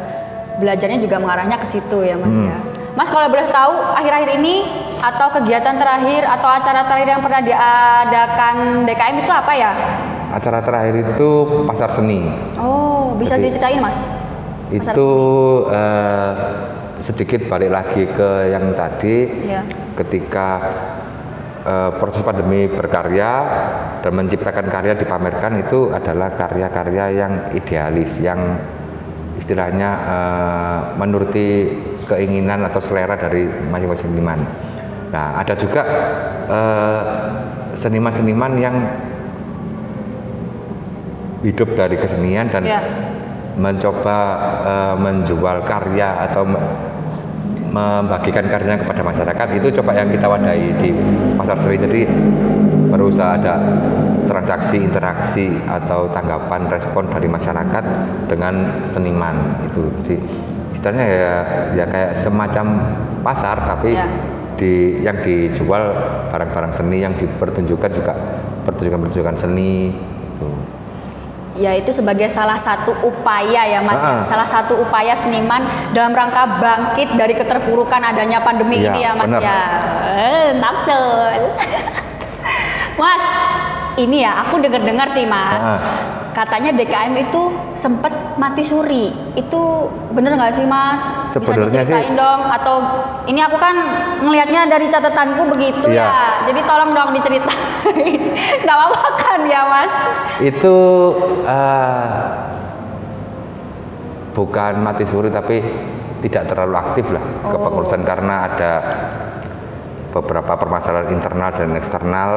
belajarnya 0.62 1.02
juga 1.02 1.18
mengarahnya 1.18 1.58
ke 1.58 1.66
situ 1.66 2.06
ya 2.06 2.14
Mas 2.22 2.38
Hmm. 2.38 2.46
ya. 2.46 2.58
Mas 2.92 3.08
kalau 3.08 3.32
boleh 3.32 3.48
tahu 3.48 3.74
akhir-akhir 3.96 4.30
ini 4.36 4.56
atau 5.00 5.28
kegiatan 5.32 5.80
terakhir 5.80 6.28
atau 6.28 6.50
acara 6.52 6.84
terakhir 6.84 7.10
yang 7.10 7.24
pernah 7.24 7.42
diadakan 7.42 8.56
DKM 8.84 9.16
itu 9.24 9.32
apa 9.32 9.54
ya? 9.56 9.72
Acara 10.32 10.60
terakhir 10.60 10.96
itu 11.02 11.30
pasar 11.64 11.90
seni. 11.90 12.28
Oh, 12.56 13.16
bisa 13.16 13.36
Jadi- 13.36 13.48
diceritain 13.48 13.80
Mas? 13.80 14.12
Pasar 14.72 14.96
itu 14.96 15.10
eh, 15.68 16.32
sedikit 17.00 17.42
balik 17.48 17.72
lagi 17.72 18.04
ke 18.08 18.30
yang 18.48 18.72
tadi 18.72 19.28
Iya. 19.44 19.68
ketika 19.96 20.48
eh, 21.64 21.92
proses 21.96 22.24
pandemi 22.24 22.68
berkarya 22.68 23.32
dan 24.00 24.12
menciptakan 24.16 24.68
karya 24.68 24.96
dipamerkan 24.96 25.60
itu 25.60 25.92
adalah 25.92 26.32
karya-karya 26.36 27.06
yang 27.12 27.34
idealis 27.52 28.20
yang 28.20 28.40
istilahnya 29.52 29.90
eh, 30.08 30.80
menuruti 30.96 31.48
keinginan 32.08 32.64
atau 32.72 32.80
selera 32.80 33.20
dari 33.20 33.52
masing-masing 33.68 34.16
seniman. 34.16 34.40
Nah 35.12 35.44
ada 35.44 35.60
juga 35.60 35.84
eh, 36.48 37.02
seniman-seniman 37.76 38.52
yang 38.56 38.76
hidup 41.44 41.76
dari 41.76 42.00
kesenian 42.00 42.48
dan 42.48 42.64
Iya. 42.64 42.80
mencoba 43.60 44.18
eh, 44.64 44.96
menjual 44.96 45.68
karya 45.68 46.32
atau 46.32 46.48
membagikan 47.72 48.46
karyanya 48.52 48.84
kepada 48.84 49.02
masyarakat 49.02 49.48
itu 49.56 49.68
coba 49.80 49.96
yang 49.96 50.12
kita 50.12 50.28
wadahi 50.28 50.76
di 50.76 50.92
pasar 51.40 51.56
seni 51.56 51.80
jadi 51.80 52.02
berusaha 52.92 53.40
ada 53.40 53.56
transaksi 54.28 54.84
interaksi 54.84 55.56
atau 55.64 56.12
tanggapan 56.12 56.68
respon 56.68 57.08
dari 57.08 57.32
masyarakat 57.32 57.84
dengan 58.28 58.84
seniman 58.84 59.64
itu 59.64 59.88
jadi 60.04 60.16
istilahnya 60.76 61.06
ya 61.08 61.36
ya 61.80 61.86
kayak 61.88 62.12
semacam 62.20 62.66
pasar 63.24 63.56
tapi 63.64 63.96
Ya. 63.96 64.08
di 64.60 65.02
yang 65.02 65.18
dijual 65.26 65.96
barang-barang 66.30 66.74
seni 66.76 67.02
yang 67.02 67.18
dipertunjukkan 67.18 67.92
juga 67.98 68.14
pertunjukan-pertunjukan 68.62 69.36
seni. 69.38 69.90
Ya 71.62 71.78
itu 71.78 71.94
sebagai 71.94 72.26
salah 72.26 72.58
satu 72.58 72.90
upaya 73.06 73.62
ya 73.64 73.80
Mas, 73.80 74.02
ya. 74.02 74.10
Ah. 74.10 74.26
salah 74.26 74.44
satu 74.44 74.82
upaya 74.82 75.14
seniman 75.14 75.62
dalam 75.94 76.10
rangka 76.10 76.58
bangkit 76.58 77.14
dari 77.14 77.38
keterpurukan 77.38 78.02
adanya 78.02 78.42
pandemi 78.42 78.82
Iya, 78.82 78.90
ini 78.90 79.00
ya 79.06 79.14
Mas 79.14 79.30
benar. 79.30 79.42
ya. 79.46 79.62
Eh, 80.18 80.50
mas, 83.02 83.24
ini 83.96 84.26
ya 84.26 84.42
aku 84.42 84.58
dengar-dengar 84.58 85.06
sih 85.06 85.24
Mas, 85.24 85.62
Ah. 85.62 85.78
katanya 86.34 86.74
DKM 86.74 87.14
itu 87.20 87.52
sempet 87.74 88.14
mati 88.36 88.62
suri. 88.62 89.08
Itu 89.34 89.62
bener 90.10 90.34
nggak 90.34 90.54
sih 90.54 90.64
Mas? 90.64 91.02
Bisa 91.26 91.40
Sebenarnya 91.42 91.84
sih- 91.84 92.14
dong? 92.14 92.42
Atau 92.46 92.76
ini 93.26 93.40
aku 93.40 93.56
kan 93.56 93.76
ngelihatnya 94.20 94.66
dari 94.66 94.86
catatanku 94.86 95.44
begitu 95.50 95.88
Iya. 95.88 96.06
ya. 96.06 96.12
Jadi 96.46 96.60
tolong 96.62 96.92
dong 96.92 97.10
diceritain. 97.12 97.58
Nggak 98.64 98.76
apa-apa 98.76 99.02
kan 99.18 99.40
ya 99.46 99.62
Mas? 99.66 99.92
itu 100.40 100.78
eh, 101.44 102.10
bukan 104.32 104.74
mati 104.80 105.04
suri 105.04 105.30
tapi 105.30 105.62
tidak 106.20 106.48
terlalu 106.48 106.76
aktif 106.76 107.06
lah 107.10 107.22
Oh. 107.42 107.52
kepengurusan 107.52 108.02
karena 108.02 108.36
ada 108.48 108.72
beberapa 110.10 110.54
permasalahan 110.56 111.10
internal 111.10 111.52
dan 111.52 111.72
eksternal 111.74 112.32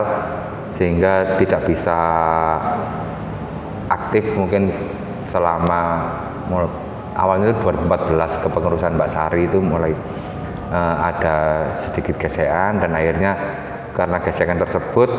sehingga 0.71 1.39
tidak 1.39 1.65
bisa 1.65 1.97
aktif 3.87 4.25
mungkin 4.35 4.73
selama 5.25 5.81
mul- 6.49 6.73
awalnya 7.17 7.53
itu 7.53 7.61
2014 7.63 8.43
kepengurusan 8.45 8.95
Mbak 8.97 9.11
Sari 9.11 9.49
itu 9.49 9.59
mulai 9.59 9.93
eh, 10.71 10.97
ada 11.01 11.71
sedikit 11.75 12.19
gesekan 12.19 12.81
dan 12.81 12.91
akhirnya 12.95 13.33
karena 13.95 14.19
gesekan 14.23 14.59
tersebut 14.59 15.11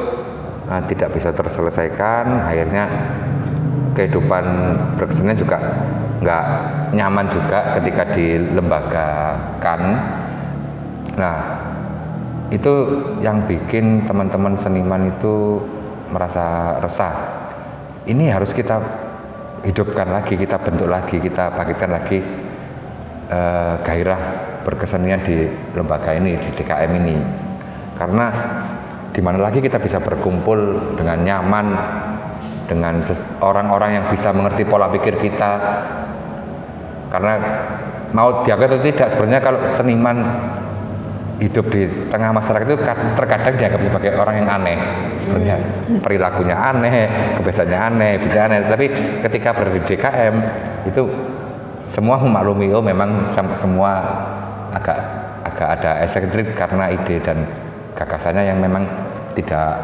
eh, 0.69 0.81
tidak 0.91 1.09
bisa 1.15 1.29
terselesaikan 1.31 2.25
akhirnya 2.45 2.83
kehidupan 3.95 4.45
berkesenian 4.99 5.39
juga 5.39 5.57
nggak 6.19 6.45
nyaman 6.95 7.27
juga 7.31 7.79
ketika 7.79 8.03
dilembagakan 8.11 9.81
nah 11.15 11.37
itu 12.53 12.73
yang 13.25 13.41
bikin 13.49 14.05
teman-teman 14.05 14.53
seniman 14.53 15.09
itu 15.09 15.57
merasa 16.13 16.77
resah. 16.77 17.15
Ini 18.05 18.29
harus 18.29 18.53
kita 18.53 18.77
hidupkan 19.63 20.11
lagi 20.11 20.35
kita 20.35 20.59
bentuk 20.59 20.89
lagi 20.89 21.21
kita 21.21 21.53
bangkitkan 21.55 21.91
lagi 21.93 22.19
eh, 23.29 23.73
gairah 23.79 24.21
berkesenian 24.65 25.21
di 25.21 25.45
lembaga 25.77 26.11
ini 26.17 26.35
di 26.41 26.49
DKM 26.49 26.91
ini. 27.05 27.17
Karena 27.95 28.27
di 29.13 29.21
mana 29.23 29.39
lagi 29.39 29.63
kita 29.63 29.79
bisa 29.79 30.01
berkumpul 30.01 30.91
dengan 30.99 31.21
nyaman 31.23 31.67
dengan 32.65 32.99
orang-orang 33.39 34.01
yang 34.01 34.05
bisa 34.09 34.33
mengerti 34.33 34.65
pola 34.65 34.89
pikir 34.89 35.21
kita. 35.21 35.51
Karena 37.13 37.33
mau 38.11 38.43
dianggap 38.43 38.75
atau 38.75 38.81
tidak 38.83 39.07
sebenarnya 39.13 39.41
kalau 39.45 39.59
seniman 39.69 40.17
hidup 41.35 41.67
di 41.67 41.83
tengah 42.07 42.31
masyarakat 42.31 42.63
itu 42.63 42.79
kad- 42.79 43.13
terkadang 43.19 43.53
dianggap 43.59 43.81
sebagai 43.83 44.11
orang 44.15 44.35
yang 44.39 44.49
aneh. 44.49 44.77
Sebenarnya 45.19 45.57
perilakunya 45.99 46.55
aneh 46.55 47.07
kebiasaannya 47.39 47.79
aneh 47.79 48.11
bisa 48.23 48.47
aneh. 48.47 48.59
Tapi 48.63 48.85
ketika 49.23 49.51
berada 49.51 49.75
di 49.75 49.81
DKM 49.83 50.35
itu 50.87 51.03
semua 51.83 52.15
memaklumi 52.17 52.71
oh 52.71 52.83
memang 52.83 53.27
sem- 53.29 53.55
semua 53.55 53.99
agak 54.71 54.97
agak 55.45 55.67
ada 55.79 55.91
eksentrik 56.03 56.55
karena 56.55 56.89
ide 56.89 57.19
dan 57.19 57.43
gagasannya 57.95 58.43
yang 58.43 58.59
memang 58.59 58.83
tidak 59.35 59.79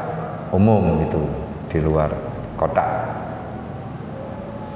umum 0.52 1.04
gitu 1.08 1.24
di 1.72 1.80
luar 1.84 2.12
kotak. 2.56 2.88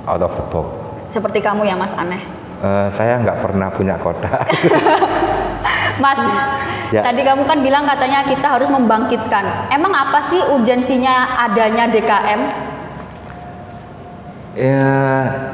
Out 0.05 0.21
of 0.21 0.35
the 0.37 0.45
box. 0.53 0.67
Seperti 1.09 1.39
kamu 1.41 1.65
ya 1.65 1.73
Mas 1.73 1.95
aneh. 1.97 2.21
Eh, 2.55 2.87
saya 2.87 3.19
nggak 3.19 3.43
pernah 3.43 3.67
punya 3.67 3.99
kotak 3.99 4.47
Mas, 5.99 6.19
Ya. 6.91 7.01
tadi 7.01 7.25
kamu 7.25 7.43
kan 7.47 7.59
bilang 7.65 7.83
katanya 7.87 8.21
kita 8.27 8.45
harus 8.45 8.69
membangkitkan. 8.69 9.71
Emang 9.73 9.91
apa 9.95 10.21
sih 10.21 10.37
urgensinya 10.39 11.39
adanya 11.39 11.89
DKM? 11.89 12.41
Ya, 14.55 14.87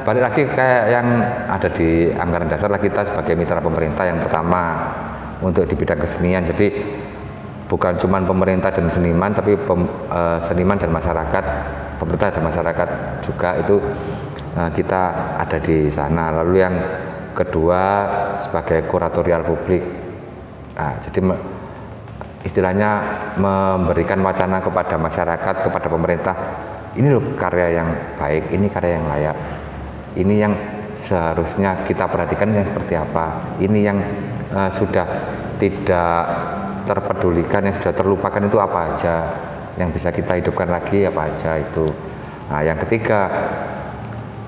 balik 0.05 0.21
lagi 0.21 0.45
kayak 0.45 0.83
yang 0.93 1.07
ada 1.49 1.69
di 1.73 2.13
anggaran 2.13 2.45
dasar 2.45 2.69
lah 2.69 2.77
kita 2.77 3.01
sebagai 3.01 3.33
mitra 3.33 3.57
pemerintah 3.57 4.05
yang 4.05 4.21
pertama 4.21 4.93
untuk 5.41 5.65
di 5.65 5.73
bidang 5.73 5.97
kesenian. 5.97 6.45
Jadi 6.45 6.69
bukan 7.65 7.97
cuma 7.97 8.21
pemerintah 8.21 8.69
dan 8.69 8.85
seniman, 8.93 9.33
tapi 9.33 9.57
pem- 9.57 9.89
eh, 9.89 10.37
seniman 10.45 10.77
dan 10.77 10.93
masyarakat, 10.93 11.43
pemerintah 11.97 12.29
dan 12.29 12.43
masyarakat 12.45 12.87
juga 13.25 13.49
itu 13.57 13.81
eh, 14.53 14.69
kita 14.69 15.01
ada 15.39 15.57
di 15.57 15.89
sana. 15.89 16.29
Lalu 16.43 16.55
yang 16.61 16.75
kedua 17.33 17.81
sebagai 18.43 18.85
kuratorial 18.85 19.41
publik. 19.41 20.00
Nah, 20.81 20.97
jadi 20.97 21.21
istilahnya 22.41 22.89
memberikan 23.37 24.17
wacana 24.25 24.57
kepada 24.57 24.97
masyarakat, 24.97 25.55
kepada 25.61 25.85
pemerintah, 25.85 26.35
ini 26.97 27.13
loh 27.13 27.37
karya 27.37 27.77
yang 27.77 27.89
baik, 28.17 28.49
ini 28.49 28.65
karya 28.65 28.97
yang 28.97 29.05
layak, 29.05 29.37
ini 30.17 30.41
yang 30.41 30.53
seharusnya 30.97 31.85
kita 31.85 32.09
perhatikan 32.09 32.49
yang 32.49 32.65
seperti 32.65 32.97
apa, 32.97 33.57
ini 33.61 33.85
yang 33.85 34.01
eh, 34.49 34.69
sudah 34.73 35.05
tidak 35.61 36.21
terpedulikan, 36.89 37.61
yang 37.61 37.77
sudah 37.77 37.93
terlupakan 37.93 38.41
itu 38.41 38.57
apa 38.57 38.79
aja, 38.97 39.15
yang 39.77 39.93
bisa 39.93 40.09
kita 40.09 40.33
hidupkan 40.41 40.65
lagi 40.65 41.05
apa 41.05 41.29
aja 41.29 41.61
itu. 41.61 41.93
Nah, 42.49 42.65
yang 42.65 42.81
ketiga 42.81 43.29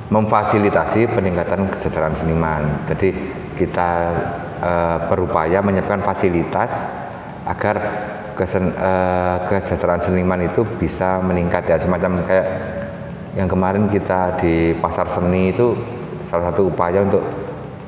memfasilitasi 0.09 1.13
peningkatan 1.13 1.69
kesejahteraan 1.69 2.17
seniman. 2.17 2.89
Jadi 2.89 3.13
kita 3.53 3.91
eh, 4.63 4.97
berupaya 5.11 5.59
menyiapkan 5.59 5.99
fasilitas 5.99 6.71
agar 7.43 7.75
kesen, 8.33 8.71
eh, 8.71 9.35
kesejahteraan 9.51 10.01
seniman 10.01 10.39
itu 10.41 10.63
bisa 10.79 11.19
meningkat 11.19 11.67
ya 11.67 11.77
semacam 11.77 12.23
kayak 12.23 12.47
yang 13.35 13.49
kemarin 13.49 13.89
kita 13.89 14.39
di 14.39 14.77
pasar 14.77 15.09
seni 15.09 15.51
itu 15.51 15.75
salah 16.23 16.53
satu 16.53 16.69
upaya 16.69 17.03
untuk 17.03 17.21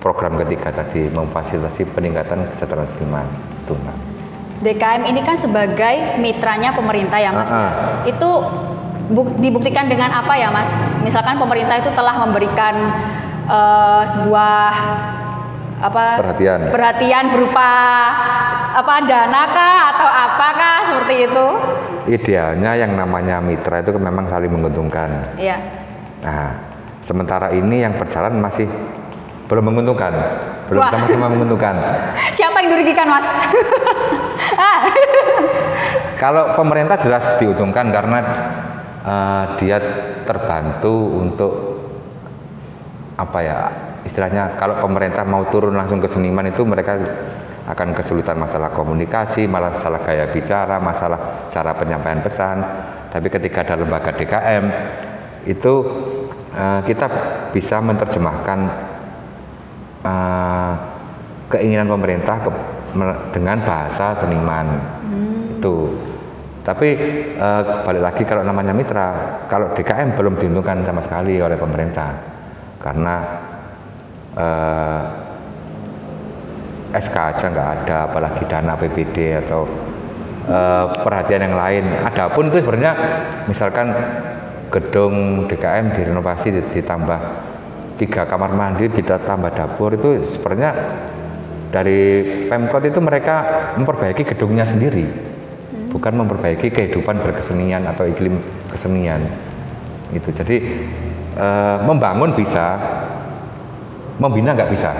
program 0.02 0.38
ketiga 0.46 0.70
tadi 0.70 1.10
memfasilitasi 1.10 1.90
peningkatan 1.94 2.50
kesejahteraan 2.54 2.90
seniman 2.90 3.26
itu 3.66 3.74
Mbak. 3.74 3.98
DKM 4.56 5.02
ini 5.10 5.22
kan 5.22 5.36
sebagai 5.38 6.18
mitranya 6.22 6.74
pemerintah 6.74 7.18
ya 7.18 7.34
Mas. 7.34 7.52
Ah, 7.52 7.58
ah. 7.58 7.72
Itu 8.06 8.30
buk- 9.10 9.38
dibuktikan 9.38 9.90
dengan 9.90 10.14
apa 10.14 10.34
ya 10.38 10.50
Mas? 10.50 10.70
Misalkan 11.02 11.38
pemerintah 11.38 11.78
itu 11.82 11.90
telah 11.94 12.16
memberikan 12.22 12.76
eh, 13.46 14.04
sebuah 14.06 14.72
apa 15.76 16.24
Perhatian. 16.24 16.60
perhatian 16.72 17.26
berupa 17.36 17.70
apa 18.76 18.96
dana 19.08 19.42
kah 19.52 19.80
atau 19.96 20.10
apakah 20.10 20.76
seperti 20.84 21.16
itu? 21.32 21.48
Idealnya 22.06 22.72
yang 22.76 22.92
namanya 22.96 23.40
mitra 23.40 23.80
itu 23.80 23.96
memang 23.96 24.28
saling 24.28 24.52
menguntungkan. 24.52 25.36
Iya. 25.40 25.58
Nah, 26.22 26.60
sementara 27.00 27.56
ini 27.56 27.82
yang 27.82 27.96
berjalan 27.96 28.36
masih 28.36 28.68
belum 29.48 29.64
menguntungkan, 29.72 30.12
belum 30.68 30.82
Wah. 30.84 30.92
sama-sama 30.92 31.28
menguntungkan. 31.32 31.76
Siapa 32.38 32.62
yang 32.62 32.70
dirugikan 32.76 33.08
Mas? 33.08 33.26
ah, 34.60 34.80
Kalau 36.20 36.56
pemerintah 36.56 37.00
jelas 37.00 37.36
diuntungkan 37.40 37.92
karena 37.96 38.20
eh, 39.06 39.44
dia 39.60 39.78
terbantu 40.28 41.22
untuk 41.22 41.54
apa 43.16 43.40
ya 43.40 43.60
istilahnya 44.06 44.56
kalau 44.56 44.78
pemerintah 44.78 45.26
mau 45.26 45.50
turun 45.50 45.74
langsung 45.74 45.98
ke 45.98 46.06
seniman 46.06 46.46
itu 46.46 46.62
mereka 46.62 46.96
akan 47.66 47.98
kesulitan 47.98 48.38
masalah 48.38 48.70
komunikasi, 48.70 49.50
malah 49.50 49.74
masalah 49.74 50.06
gaya 50.06 50.30
bicara, 50.30 50.78
masalah 50.78 51.50
cara 51.50 51.74
penyampaian 51.74 52.22
pesan. 52.22 52.62
Tapi 53.10 53.28
ketika 53.34 53.66
ada 53.66 53.82
lembaga 53.82 54.14
DKM 54.14 54.66
itu 55.50 55.74
eh, 56.54 56.82
kita 56.86 57.08
bisa 57.50 57.82
menerjemahkan 57.82 58.60
eh, 60.06 60.74
keinginan 61.50 61.90
pemerintah 61.90 62.38
ke- 62.46 62.74
dengan 63.34 63.58
bahasa 63.66 64.14
seniman 64.14 64.68
itu. 65.58 65.98
Tapi 66.62 66.90
eh, 67.42 67.62
balik 67.82 68.04
lagi 68.06 68.24
kalau 68.30 68.46
namanya 68.46 68.78
mitra, 68.78 69.42
kalau 69.50 69.74
DKM 69.74 70.14
belum 70.14 70.38
diuntungkan 70.38 70.86
sama 70.86 71.02
sekali 71.02 71.42
oleh 71.42 71.58
pemerintah 71.58 72.14
karena 72.78 73.16
eh, 74.36 75.02
SK 76.96 77.16
aja 77.16 77.46
nggak 77.52 77.70
ada, 77.82 77.98
apalagi 78.08 78.44
dana 78.48 78.80
PBD 78.80 79.42
atau 79.44 79.68
eh, 80.48 80.86
perhatian 81.04 81.52
yang 81.52 81.56
lain. 81.60 81.86
Adapun 82.04 82.52
itu 82.52 82.64
sebenarnya 82.64 82.94
misalkan 83.48 83.92
gedung 84.72 85.48
DKM 85.48 85.96
direnovasi 85.96 86.52
ditambah 86.76 87.20
tiga 87.96 88.28
kamar 88.28 88.52
mandi, 88.52 88.92
ditambah 88.92 89.52
dapur 89.56 89.96
itu 89.96 90.24
sebenarnya 90.28 90.72
dari 91.72 92.24
Pemkot 92.48 92.84
itu 92.88 93.00
mereka 93.04 93.36
memperbaiki 93.76 94.24
gedungnya 94.24 94.64
sendiri, 94.64 95.04
bukan 95.92 96.14
memperbaiki 96.24 96.72
kehidupan 96.72 97.20
berkesenian 97.20 97.84
atau 97.88 98.08
iklim 98.08 98.40
kesenian. 98.72 99.24
Itu 100.16 100.32
jadi 100.32 100.58
eh, 101.36 101.78
membangun 101.84 102.36
bisa, 102.36 102.80
membina 104.18 104.56
nggak 104.56 104.72
bisa. 104.72 104.92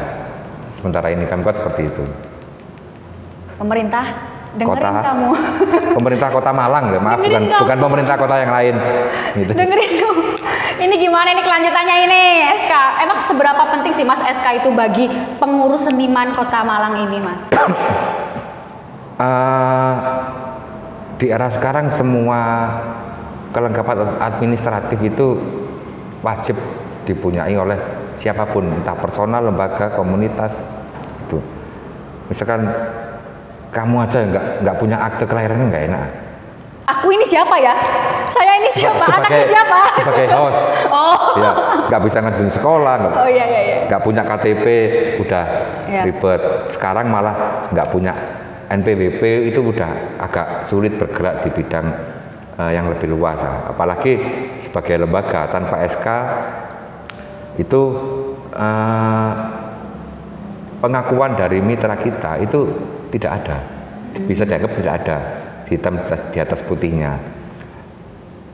Sementara 0.72 1.08
ini 1.10 1.24
Pemkot 1.26 1.56
seperti 1.56 1.88
itu. 1.88 2.04
pemerintah 3.56 4.04
dengerin 4.60 4.84
Kota. 4.84 5.00
kamu. 5.00 5.32
Pemerintah 6.00 6.28
Kota 6.28 6.52
Malang, 6.52 6.92
loh, 6.92 7.00
maaf 7.00 7.24
Dengerin 7.24 7.32
bukan 7.32 7.44
kamu. 7.48 7.62
bukan 7.64 7.78
pemerintah 7.80 8.16
kota 8.20 8.36
yang 8.40 8.52
lain. 8.52 8.76
Gitu. 9.32 9.52
dengerin 9.56 9.92
dong. 9.96 10.18
Ini 10.76 10.96
gimana 11.00 11.28
ini 11.32 11.40
kelanjutannya 11.40 11.96
ini 12.04 12.22
SK? 12.60 12.74
Emang 13.00 13.20
seberapa 13.24 13.64
penting 13.72 13.96
sih 13.96 14.04
Mas 14.04 14.20
SK 14.20 14.60
itu 14.60 14.70
bagi 14.76 15.08
pengurus 15.40 15.88
seniman 15.88 16.36
Kota 16.36 16.68
Malang 16.68 17.00
ini 17.08 17.18
Mas? 17.24 17.48
Eh, 19.16 19.94
di 21.16 21.32
era 21.32 21.48
sekarang 21.48 21.88
semua 21.88 22.68
kelengkapan 23.56 24.20
administratif 24.20 25.00
itu 25.00 25.40
wajib 26.20 26.60
dipunyai 27.08 27.56
oleh 27.56 27.80
siapa 28.16 28.48
pun, 28.48 28.66
entah 28.82 28.96
personal, 28.96 29.44
lembaga, 29.44 29.94
komunitas 29.94 30.64
itu. 31.22 31.40
Misalkan 32.28 32.66
kamu 33.70 33.96
aja 34.02 34.24
nggak 34.24 34.46
nggak 34.64 34.76
punya 34.80 34.98
akte 34.98 35.24
kelahiran 35.24 35.68
nggak 35.68 35.86
enak. 35.92 36.04
Aku 36.86 37.10
ini 37.10 37.26
siapa 37.26 37.58
ya? 37.58 37.74
Saya 38.30 38.62
ini 38.62 38.70
siapa? 38.70 39.06
Anaknya 39.10 39.42
siapa? 39.46 39.80
sebagai 40.00 40.28
host, 40.38 40.62
Oh. 40.94 41.18
ya 41.38 41.52
nggak 41.90 42.02
bisa 42.06 42.18
ngajuin 42.22 42.52
sekolah, 42.54 42.94
nggak 43.02 43.14
Oh 43.20 43.30
iya 43.30 43.46
iya 43.46 43.62
iya. 43.90 43.98
punya 44.00 44.22
KTP 44.22 44.66
udah 45.18 45.46
Ya. 45.86 46.02
ribet 46.06 46.42
sekarang 46.70 47.10
malah 47.10 47.66
nggak 47.70 47.88
punya 47.90 48.14
NPWP 48.70 49.22
itu 49.50 49.62
udah 49.62 50.18
agak 50.18 50.66
sulit 50.66 50.98
bergerak 50.98 51.46
di 51.46 51.54
bidang 51.54 51.86
eh, 52.58 52.72
yang 52.74 52.90
lebih 52.90 53.14
luas 53.14 53.38
apalagi 53.42 54.18
sebagai 54.62 55.06
lembaga 55.06 55.46
tanpa 55.50 55.86
SK 55.86 56.06
itu 57.56 57.82
eh, 58.52 59.34
pengakuan 60.84 61.34
dari 61.34 61.60
mitra 61.64 61.96
kita 61.98 62.40
itu 62.44 62.68
tidak 63.16 63.32
ada. 63.44 63.58
Bisa 64.16 64.48
dianggap 64.48 64.72
tidak 64.80 64.94
ada 65.04 65.18
hitam 65.68 66.00
di 66.32 66.40
atas 66.40 66.60
putihnya. 66.64 67.20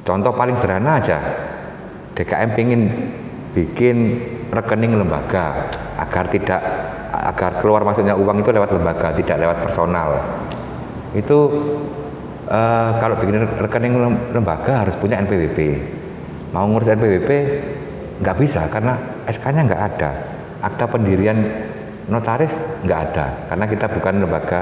Contoh 0.02 0.34
paling 0.34 0.58
sederhana 0.58 0.98
aja. 0.98 1.20
DKM 2.18 2.50
ingin 2.60 2.82
bikin 3.54 3.98
rekening 4.52 4.98
lembaga 4.98 5.70
agar 5.96 6.28
tidak 6.28 6.62
agar 7.12 7.62
keluar 7.62 7.86
masuknya 7.86 8.18
uang 8.18 8.42
itu 8.42 8.50
lewat 8.52 8.70
lembaga 8.74 9.14
tidak 9.14 9.38
lewat 9.38 9.58
personal. 9.62 10.10
Itu 11.14 11.40
eh, 12.50 12.90
kalau 12.98 13.16
bikin 13.22 13.46
rekening 13.60 13.94
lem- 14.02 14.22
lembaga 14.34 14.86
harus 14.86 14.98
punya 14.98 15.22
NPWP 15.22 15.60
mau 16.52 16.68
ngurus 16.68 16.92
NPWP 16.92 17.30
nggak 18.22 18.38
bisa 18.38 18.70
karena 18.70 18.94
SK-nya 19.26 19.62
nggak 19.66 19.84
ada 19.88 20.12
akta 20.62 20.86
pendirian 20.86 21.38
notaris 22.06 22.54
nggak 22.82 23.00
ada 23.08 23.26
karena 23.48 23.66
kita 23.66 23.86
bukan 23.90 24.14
lembaga 24.20 24.62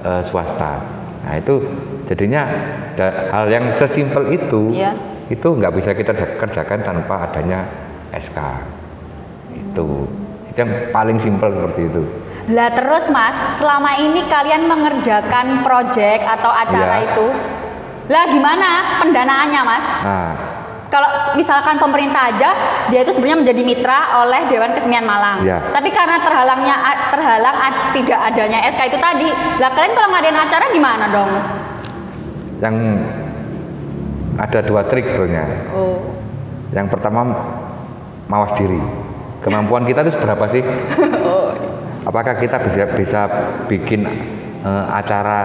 eh, 0.00 0.20
swasta 0.20 0.80
nah 1.20 1.34
itu 1.34 1.60
jadinya 2.04 2.44
da- 2.94 3.28
hal 3.30 3.46
yang 3.46 3.72
sesimpel 3.72 4.28
itu 4.30 4.72
Iya. 4.72 4.92
itu 5.28 5.48
nggak 5.48 5.72
bisa 5.72 5.92
kita 5.92 6.12
kerja- 6.12 6.36
kerjakan 6.38 6.80
tanpa 6.80 7.24
adanya 7.24 7.68
SK 8.10 8.36
itu 9.50 10.08
itu 10.46 10.58
yang 10.58 10.72
paling 10.90 11.16
simpel 11.16 11.48
seperti 11.50 11.82
itu 11.86 12.04
Lah 12.50 12.66
terus 12.68 13.06
Mas, 13.06 13.36
selama 13.54 13.94
ini 13.94 14.26
kalian 14.26 14.66
mengerjakan 14.66 15.62
proyek 15.62 16.18
atau 16.20 16.50
acara 16.50 16.98
Iya. 16.98 17.06
itu, 17.06 17.26
lah 18.08 18.24
gimana 18.26 18.68
pendanaannya 18.98 19.60
Mas? 19.62 19.84
nah 20.02 20.32
Kalau 20.90 21.06
misalkan 21.38 21.78
pemerintah 21.78 22.34
aja, 22.34 22.50
dia 22.90 23.00
itu 23.06 23.14
sebenarnya 23.14 23.46
menjadi 23.46 23.62
mitra 23.62 24.26
oleh 24.26 24.50
Dewan 24.50 24.74
Kesenian 24.74 25.06
Malang. 25.06 25.46
Iya. 25.46 25.62
Tapi 25.70 25.88
karena 25.94 26.18
terhalangnya 26.18 26.76
terhalang 27.14 27.56
tidak 27.94 28.18
adanya 28.18 28.58
SK 28.66 28.90
itu 28.90 28.98
tadi, 28.98 29.28
lah 29.62 29.70
kalian 29.70 29.94
kalau 29.94 30.08
ngadain 30.10 30.34
acara 30.34 30.66
gimana 30.74 31.06
dong? 31.14 31.30
yang 32.60 32.76
ada 34.36 34.60
dua 34.60 34.86
trik 34.86 35.08
sebenarnya 35.08 35.72
Oh. 35.72 35.96
yang 36.70 36.86
pertama 36.86 37.24
mawas 38.28 38.54
diri 38.54 38.78
kemampuan 39.42 39.88
kita 39.88 40.06
itu 40.06 40.14
seberapa 40.14 40.44
sih 40.46 40.62
apakah 42.08 42.36
kita 42.38 42.60
bisa 42.62 42.84
bisa 42.94 43.20
bikin 43.66 44.06
eh, 44.62 44.84
acara 44.92 45.40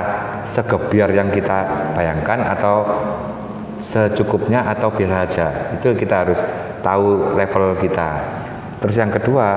segebiar 0.45 1.10
yang 1.15 1.31
kita 1.31 1.91
bayangkan 1.95 2.45
atau 2.45 2.75
secukupnya 3.77 4.63
atau 4.65 4.89
biasa 4.89 5.15
aja 5.27 5.47
itu 5.75 5.91
kita 5.93 6.15
harus 6.25 6.39
tahu 6.79 7.35
level 7.35 7.75
kita 7.77 8.09
terus 8.79 8.95
yang 8.95 9.11
kedua 9.11 9.47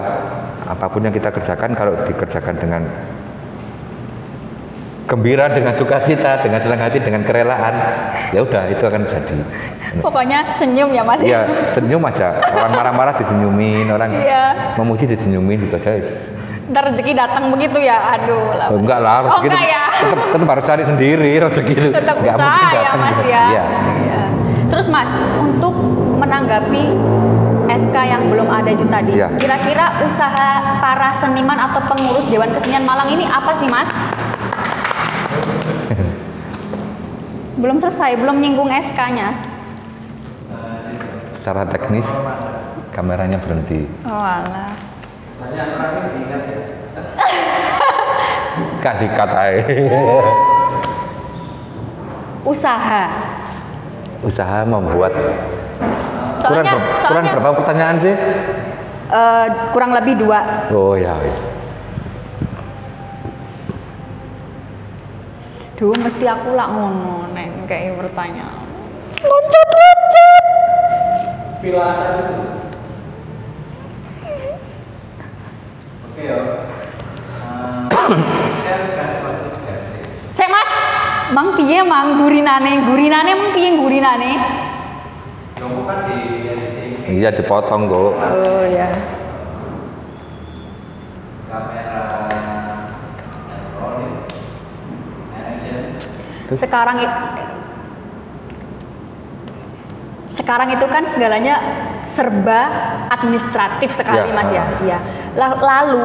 apa 0.64 0.86
pun 0.86 1.00
yang 1.00 1.14
kita 1.14 1.30
kerjakan 1.30 1.72
kalau 1.72 1.94
dikerjakan 2.04 2.54
dengan 2.56 2.82
gembira 5.08 5.48
dengan 5.48 5.72
sukacita 5.72 6.44
dengan 6.44 6.60
senang 6.60 6.84
hati 6.84 7.00
dengan 7.00 7.24
kerelaan 7.24 7.74
ya 8.28 8.44
udah 8.44 8.68
itu 8.68 8.84
akan 8.84 9.02
jadi 9.08 9.36
Pokoknya 10.04 10.52
senyum 10.52 10.92
ya 10.92 11.00
Mas. 11.00 11.16
Iya, 11.24 11.48
senyum 11.72 12.04
aja. 12.04 12.36
Orang 12.52 12.76
marah-marah 12.76 13.16
disenyumin, 13.16 13.88
orang 13.88 14.12
Iya. 14.12 14.76
memuji 14.76 15.08
disenyumin 15.08 15.64
gitu 15.64 15.80
aja. 15.80 15.96
Ntar 16.68 16.92
rezeki 16.92 17.16
datang 17.16 17.48
begitu 17.48 17.80
ya, 17.80 17.96
aduh. 18.14 18.52
lah. 18.52 18.68
Oh, 18.68 18.76
enggak 18.76 19.00
lah, 19.00 19.24
Oh, 19.24 19.40
rezeki 19.40 19.48
enggak 19.48 19.64
itu 19.64 19.72
ya. 19.72 19.84
tetap, 19.88 20.20
tetap 20.28 20.48
harus 20.52 20.64
cari 20.68 20.82
sendiri 20.84 21.30
rezeki 21.40 21.72
itu. 21.72 21.88
Tetap 21.88 22.16
Enggak 22.20 22.36
usaha 22.36 22.44
mungkin 22.52 22.68
ya 22.68 22.76
datang 22.84 23.00
Mas 23.00 23.08
gitu. 23.16 23.24
ya. 23.32 23.42
Iya. 23.48 23.64
Iya. 24.04 24.20
Terus 24.68 24.86
Mas, 24.92 25.10
untuk 25.40 25.74
menanggapi 26.48 26.84
SK 27.68 27.96
yang 28.08 28.32
belum 28.32 28.48
ada 28.48 28.72
itu 28.72 28.88
tadi. 28.88 29.12
Iya. 29.20 29.28
Kira-kira 29.36 30.00
usaha 30.00 30.80
para 30.80 31.12
seniman 31.12 31.60
atau 31.60 31.84
pengurus 31.84 32.24
Dewan 32.24 32.48
Kesenian 32.56 32.88
Malang 32.88 33.12
ini 33.12 33.28
apa 33.28 33.52
sih, 33.52 33.68
Mas? 33.68 33.92
belum 37.60 37.76
selesai, 37.76 38.16
belum 38.16 38.40
nyinggung 38.40 38.72
SK-nya. 38.72 39.36
Secara 41.36 41.68
teknis 41.68 42.08
kameranya 42.96 43.36
berhenti. 43.36 43.84
Oh, 44.08 44.16
alah. 44.16 44.72
Kak 48.80 48.94
dikat 49.04 49.30
ae. 49.36 49.60
Usaha. 52.48 53.12
Usaha 54.24 54.64
membuat 54.64 55.12
kurang, 56.38 56.54
Soalnya, 56.54 56.72
kurang 56.72 56.98
soalnya 57.02 57.30
berapa 57.34 57.50
pertanyaan 57.54 57.96
sih? 57.98 58.14
eh, 59.08 59.46
kurang 59.74 59.90
lebih 59.92 60.14
dua. 60.16 60.70
Oh 60.70 60.94
ya. 60.94 61.18
wis. 61.18 61.38
Duh, 65.74 65.94
mesti 65.94 66.26
aku 66.26 66.58
lah 66.58 66.66
ngono 66.66 67.30
neng 67.30 67.62
kayak 67.70 67.94
pertanyaan. 67.94 68.66
Loncat, 69.22 69.68
loncat. 69.70 70.44
Oke 76.08 76.22
ya. 76.22 76.38
Saya 78.58 78.76
kasih 78.98 79.18
waktu 79.22 79.46
tiga 79.54 79.74
detik. 79.78 80.02
Cek 80.34 80.48
Mas, 80.50 80.70
mang 81.30 81.54
piye 81.54 81.78
mang 81.86 82.18
gurinane? 82.18 82.82
Gurinane 82.82 83.30
mang 83.38 83.50
piye 83.54 83.70
gurinane? 83.78 84.32
Kan 85.68 85.98
di 86.04 86.18
editing 86.46 86.92
Iya 87.08 87.30
dipotong 87.32 87.82
kok. 87.86 88.12
Oh 88.12 88.64
ya. 88.68 88.88
kamera 91.48 92.04
rolling. 93.76 94.14
Sekarang 96.52 96.96
sekarang 100.28 100.68
itu 100.70 100.84
kan 100.86 101.02
segalanya 101.02 101.56
serba 102.04 102.60
administratif 103.08 103.88
sekali 103.90 104.28
Ya. 104.28 104.34
Mas 104.36 104.50
ya. 104.52 104.64
Iya. 104.84 104.98
La- 105.34 105.56
Lalu 105.58 106.04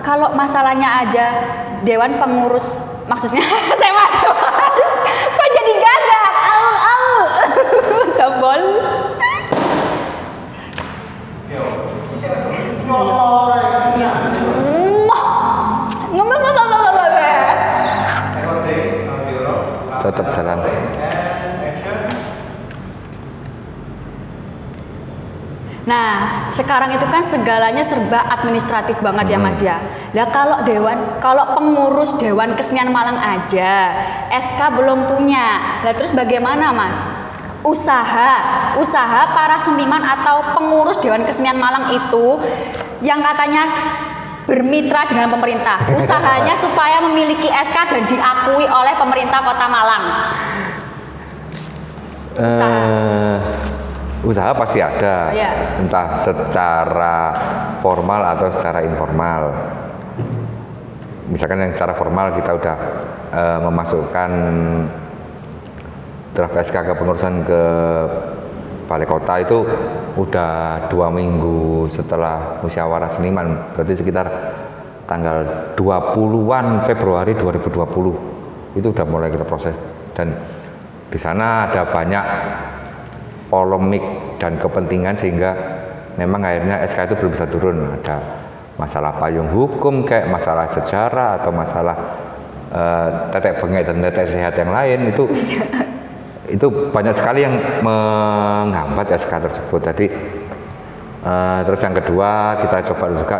kalau 0.00 0.32
masalahnya 0.32 1.04
aja 1.04 1.26
dewan 1.84 2.16
pengurus 2.16 2.80
maksudnya 3.04 3.44
saya 3.80 3.92
Mas. 3.92 4.12
Nah, 25.88 26.44
sekarang 26.52 26.92
itu 26.92 27.08
kan 27.08 27.24
segalanya 27.24 27.80
serba 27.80 28.20
administratif 28.28 29.00
banget 29.00 29.32
ya 29.32 29.38
Mas 29.40 29.56
ya. 29.64 29.80
Lah 30.12 30.28
kalau 30.28 30.60
dewan, 30.68 31.16
kalau 31.16 31.56
pengurus 31.56 32.12
Dewan 32.20 32.52
Kesenian 32.52 32.92
Malang 32.92 33.16
aja, 33.16 33.96
SK 34.28 34.76
belum 34.76 35.08
punya. 35.08 35.80
Lah 35.88 35.96
terus 35.96 36.12
bagaimana 36.12 36.76
Mas? 36.76 37.08
Usaha, 37.64 38.32
usaha 38.76 39.32
para 39.32 39.56
seniman 39.56 40.04
atau 40.04 40.60
pengurus 40.60 41.00
Dewan 41.00 41.24
Kesenian 41.24 41.56
Malang 41.56 41.88
itu 41.88 42.36
yang 43.00 43.24
katanya 43.24 43.64
bermitra 44.44 45.08
dengan 45.08 45.32
pemerintah. 45.32 45.88
Usahanya 45.96 46.52
supaya 46.52 47.00
memiliki 47.00 47.48
SK 47.48 47.76
dan 47.88 48.04
diakui 48.04 48.68
oleh 48.68 48.92
pemerintah 49.00 49.40
Kota 49.40 49.64
Malang. 49.64 50.04
Usaha. 52.36 52.76
Eh, 52.76 53.67
usaha 54.24 54.50
pasti 54.54 54.78
ada. 54.82 55.30
Iya. 55.30 55.50
Entah 55.82 56.16
secara 56.18 57.16
formal 57.78 58.20
atau 58.34 58.48
secara 58.50 58.82
informal. 58.82 59.42
Misalkan 61.28 61.60
yang 61.60 61.72
secara 61.76 61.92
formal 61.92 62.32
kita 62.34 62.50
udah 62.56 62.76
eh, 63.34 63.58
memasukkan 63.62 64.30
draft 66.32 66.56
SK 66.70 66.76
kepengurusan 66.94 67.34
ke 67.44 67.62
balai 68.88 69.04
kota 69.04 69.36
itu 69.42 69.58
udah 70.16 70.86
dua 70.88 71.12
minggu 71.12 71.84
setelah 71.92 72.56
musyawarah 72.64 73.12
seniman 73.12 73.76
berarti 73.76 74.00
sekitar 74.00 74.26
tanggal 75.04 75.44
20-an 75.76 76.88
Februari 76.88 77.36
2020 77.36 78.80
itu 78.80 78.86
udah 78.88 79.04
mulai 79.04 79.28
kita 79.28 79.44
proses 79.44 79.76
dan 80.16 80.32
di 81.08 81.18
sana 81.20 81.68
ada 81.68 81.84
banyak 81.84 82.24
polemik 83.48 84.04
dan 84.36 84.60
kepentingan 84.60 85.16
sehingga 85.16 85.50
memang 86.20 86.44
akhirnya 86.44 86.84
SK 86.84 87.08
itu 87.08 87.14
belum 87.24 87.32
bisa 87.34 87.46
turun. 87.48 87.76
Ada 88.00 88.16
masalah 88.78 89.16
payung 89.18 89.50
hukum 89.50 90.06
kayak 90.06 90.30
masalah 90.30 90.70
sejarah 90.70 91.42
atau 91.42 91.50
masalah 91.50 91.96
eh, 92.70 93.08
tetek 93.34 93.58
bengek 93.58 93.82
dan 93.90 93.96
tetek 94.04 94.26
sehat 94.28 94.54
yang 94.54 94.70
lain 94.70 95.10
itu 95.10 95.24
itu 96.54 96.66
banyak 96.94 97.12
sekali 97.12 97.44
yang 97.44 97.56
menghambat 97.82 99.18
SK 99.18 99.32
tersebut. 99.50 99.80
Tadi 99.82 100.06
eh, 101.24 101.60
terus 101.66 101.80
yang 101.82 101.96
kedua 101.96 102.60
kita 102.62 102.84
coba 102.94 103.04
juga 103.16 103.38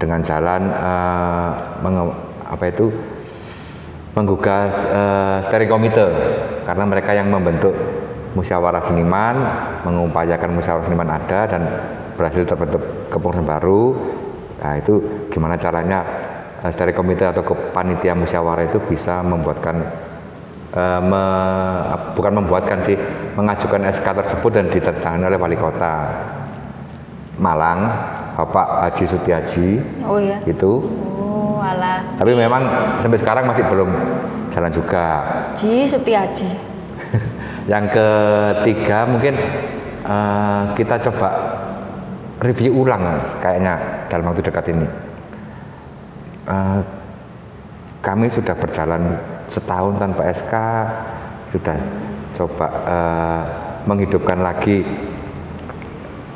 dengan 0.00 0.24
jalan 0.24 0.62
eh, 0.72 1.50
menge- 1.84 2.18
apa 2.50 2.64
itu 2.66 2.90
menggugah 4.16 4.72
eh, 4.72 5.38
steering 5.46 5.70
komite 5.70 6.06
karena 6.66 6.84
mereka 6.88 7.14
yang 7.14 7.30
membentuk 7.30 7.99
musyawarah 8.32 8.80
seniman 8.80 9.36
mengupayakan 9.82 10.50
musyawarah 10.50 10.84
seniman 10.84 11.10
ada 11.10 11.40
dan 11.46 11.62
berhasil 12.14 12.44
terbentuk 12.44 12.78
kepengurusan 13.08 13.42
baru 13.42 13.84
nah 14.60 14.76
itu 14.76 15.00
gimana 15.28 15.56
caranya 15.56 16.04
eh, 16.60 16.68
steering 16.68 16.92
komite 16.92 17.24
atau 17.24 17.40
kepanitia 17.40 18.12
musyawarah 18.12 18.64
itu 18.64 18.78
bisa 18.78 19.18
membuatkan 19.20 19.82
eh, 20.70 21.00
me- 21.00 21.82
bukan 22.12 22.32
membuatkan 22.36 22.78
sih 22.80 22.94
mengajukan 23.34 23.82
SK 23.88 24.06
tersebut 24.14 24.50
dan 24.52 24.66
ditandatangani 24.68 25.24
oleh 25.26 25.38
wali 25.38 25.56
kota 25.56 25.94
Malang 27.36 27.80
Bapak 28.36 28.84
Haji 28.84 29.04
Sutiaji 29.06 29.68
Oh 30.04 30.16
iya. 30.16 30.38
itu 30.44 30.72
Oh, 31.20 31.56
alah. 31.58 32.16
tapi 32.16 32.32
memang 32.32 32.62
sampai 33.00 33.16
sekarang 33.16 33.44
masih 33.44 33.64
belum 33.64 33.88
jalan 34.48 34.72
juga. 34.72 35.06
Ji 35.52 35.84
Sutiaji. 35.84 36.69
Yang 37.68 37.84
ketiga 37.92 39.04
mungkin 39.04 39.34
eh, 40.06 40.62
kita 40.78 40.96
coba 41.10 41.28
review 42.40 42.84
ulang 42.84 43.20
kayaknya 43.40 44.06
dalam 44.08 44.32
waktu 44.32 44.44
dekat 44.44 44.72
ini. 44.72 44.88
Eh, 46.48 46.80
kami 48.00 48.32
sudah 48.32 48.56
berjalan 48.56 49.20
setahun 49.44 50.00
tanpa 50.00 50.32
SK, 50.32 50.54
sudah 51.52 51.76
coba 52.38 52.66
eh, 52.88 53.42
menghidupkan 53.84 54.40
lagi 54.40 54.84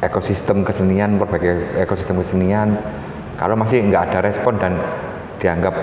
ekosistem 0.04 0.60
kesenian, 0.60 1.16
berbagai 1.16 1.80
ekosistem 1.80 2.20
kesenian. 2.20 2.76
Kalau 3.40 3.56
masih 3.56 3.82
nggak 3.88 4.12
ada 4.12 4.18
respon 4.28 4.60
dan 4.60 4.76
dianggap 5.40 5.74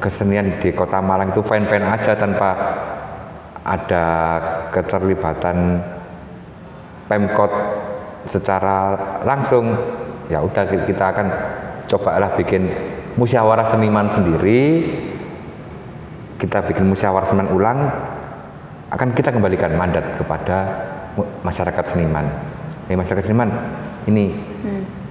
kesenian 0.00 0.56
di 0.62 0.72
kota 0.72 1.02
Malang 1.04 1.34
itu 1.36 1.44
fine-fine 1.44 1.84
aja 1.84 2.16
tanpa 2.16 2.56
ada 3.64 4.06
keterlibatan 4.72 5.84
Pemkot 7.10 7.50
secara 8.30 8.94
langsung, 9.26 9.74
ya 10.30 10.38
udah 10.38 10.62
ki- 10.62 10.86
kita 10.86 11.10
akan 11.10 11.26
cobalah 11.90 12.38
bikin 12.38 12.70
musyawarah 13.18 13.66
seniman 13.66 14.06
sendiri. 14.14 14.86
Kita 16.38 16.62
bikin 16.64 16.86
musyawarah 16.86 17.26
seniman 17.26 17.50
ulang, 17.50 17.78
akan 18.94 19.08
kita 19.12 19.34
kembalikan 19.34 19.74
mandat 19.74 20.16
kepada 20.16 20.58
masyarakat 21.42 21.84
seniman. 21.84 22.24
Eh, 22.86 22.94
masyarakat 22.94 23.26
seniman, 23.26 23.50
ini 24.06 24.32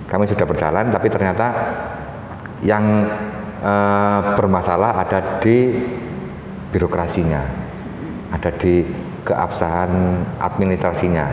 kami 0.07 0.25
sudah 0.25 0.47
berjalan, 0.47 0.89
tapi 0.89 1.07
ternyata 1.11 1.47
yang 2.63 3.05
eh, 3.59 4.19
bermasalah 4.39 5.03
ada 5.03 5.43
di 5.43 5.75
birokrasinya, 6.71 7.68
ada 8.29 8.49
di 8.53 8.85
keabsahan 9.25 9.91
administrasinya. 10.39 11.25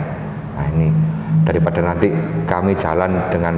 Nah 0.56 0.66
ini 0.72 0.88
daripada 1.44 1.84
nanti 1.84 2.10
kami 2.48 2.72
jalan 2.74 3.16
dengan 3.30 3.54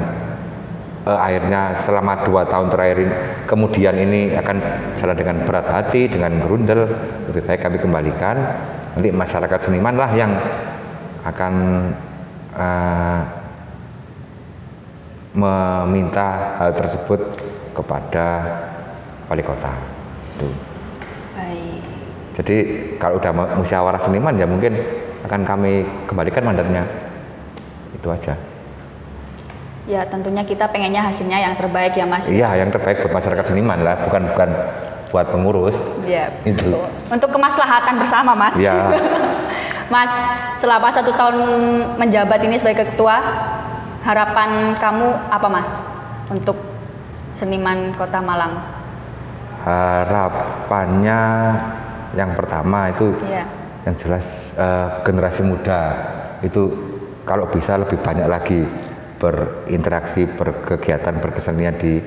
eh, 1.07 1.19
akhirnya 1.19 1.73
selama 1.79 2.27
dua 2.27 2.45
tahun 2.45 2.69
terakhir 2.69 2.99
ini, 3.03 3.15
kemudian 3.47 3.95
ini 3.97 4.21
akan 4.35 4.57
jalan 4.99 5.17
dengan 5.17 5.37
berat 5.47 5.67
hati, 5.71 6.11
dengan 6.11 6.37
gerundel, 6.43 6.91
lebih 7.31 7.43
baik 7.47 7.61
kami 7.65 7.79
kembalikan. 7.79 8.37
Nanti 8.99 9.09
masyarakat 9.15 9.61
seniman 9.63 9.95
lah 9.95 10.11
yang 10.13 10.33
akan 11.23 11.55
eh, 12.59 13.21
meminta 15.39 16.59
hal 16.59 16.75
tersebut 16.75 17.21
kepada 17.77 18.27
wali 19.31 19.45
kota. 19.45 19.71
Tuh. 20.41 20.68
Jadi 22.39 22.57
kalau 23.03 23.19
udah 23.19 23.33
mu- 23.35 23.53
musyawarah 23.63 23.99
seniman 23.99 24.39
ya 24.39 24.47
mungkin 24.47 24.79
akan 25.27 25.43
kami 25.43 25.83
kembalikan 26.07 26.47
mandatnya. 26.47 26.87
Itu 27.91 28.09
aja. 28.15 28.39
Ya 29.89 30.05
tentunya 30.07 30.45
kita 30.47 30.71
pengennya 30.71 31.03
hasilnya 31.03 31.43
yang 31.43 31.59
terbaik 31.59 31.97
ya 31.99 32.07
Mas. 32.07 32.31
Iya, 32.31 32.55
yang 32.61 32.71
terbaik 32.71 33.03
buat 33.03 33.11
masyarakat 33.19 33.45
seniman 33.51 33.83
lah, 33.83 33.97
bukan 34.05 34.23
bukan 34.31 34.51
buat 35.09 35.27
pengurus. 35.33 35.81
Iya. 36.05 36.31
Itu. 36.45 36.77
Untuk 37.09 37.33
kemaslahatan 37.33 37.99
bersama 37.99 38.37
Mas. 38.37 38.55
Iya. 38.55 38.93
Mas, 39.93 40.13
selama 40.61 40.93
satu 40.93 41.17
tahun 41.17 41.41
menjabat 41.97 42.45
ini 42.45 42.61
sebagai 42.61 42.93
ketua, 42.93 43.17
harapan 44.05 44.77
kamu 44.77 45.33
apa 45.33 45.49
Mas 45.49 45.81
untuk 46.29 46.61
seniman 47.33 47.97
Kota 47.97 48.21
Malang? 48.21 48.61
Harapannya 49.65 51.21
yang 52.19 52.35
pertama 52.35 52.91
itu 52.91 53.15
Iya. 53.23 53.47
yang 53.87 53.95
jelas 53.95 54.59
eh, 54.59 54.89
generasi 55.07 55.47
muda 55.47 55.81
itu 56.43 56.67
kalau 57.23 57.47
bisa 57.47 57.79
lebih 57.79 58.03
banyak 58.03 58.27
lagi 58.27 58.61
berinteraksi, 59.19 60.27
berkegiatan, 60.27 61.15
berkesenian 61.23 61.75
di 61.79 61.99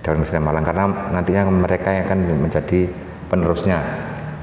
Dewan 0.00 0.24
Kesenian 0.24 0.44
Malang 0.44 0.64
karena 0.64 0.84
nantinya 1.12 1.48
mereka 1.48 1.92
yang 1.92 2.04
akan 2.08 2.20
menjadi 2.48 2.88
penerusnya. 3.28 3.80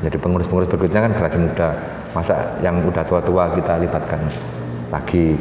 Jadi 0.06 0.18
pengurus-pengurus 0.22 0.70
berikutnya 0.70 1.10
kan 1.10 1.12
generasi 1.14 1.38
muda. 1.42 1.70
Masa 2.14 2.58
yang 2.62 2.86
udah 2.86 3.02
tua-tua 3.06 3.54
kita 3.58 3.82
libatkan 3.82 4.22
lagi. 4.94 5.38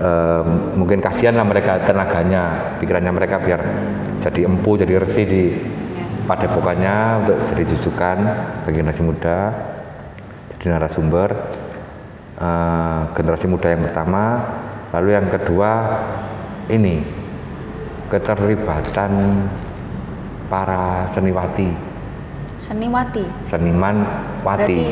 Eh, 0.00 0.42
mungkin 0.78 1.02
kasihan 1.02 1.34
lah 1.34 1.46
mereka 1.46 1.82
tenaganya, 1.82 2.74
pikirannya 2.78 3.12
mereka 3.14 3.42
biar 3.42 3.60
jadi 4.22 4.46
empu, 4.46 4.78
jadi 4.78 4.94
resi 5.00 5.22
di 5.26 5.42
padepokannya 6.30 6.96
untuk 7.26 7.36
jadi 7.50 7.62
jujukan 7.66 8.18
bagi 8.62 8.76
generasi 8.78 9.02
muda 9.02 9.38
jadi 10.54 10.78
narasumber 10.78 11.28
eh, 12.38 13.00
generasi 13.12 13.50
muda 13.50 13.66
yang 13.66 13.82
pertama 13.82 14.22
lalu 14.94 15.08
yang 15.10 15.26
kedua 15.26 15.70
ini 16.70 17.02
keterlibatan 18.06 19.10
para 20.46 21.10
seniwati 21.10 21.90
Seniwati. 22.60 23.24
seniman 23.42 24.04
Berarti 24.44 24.78
wati 24.78 24.82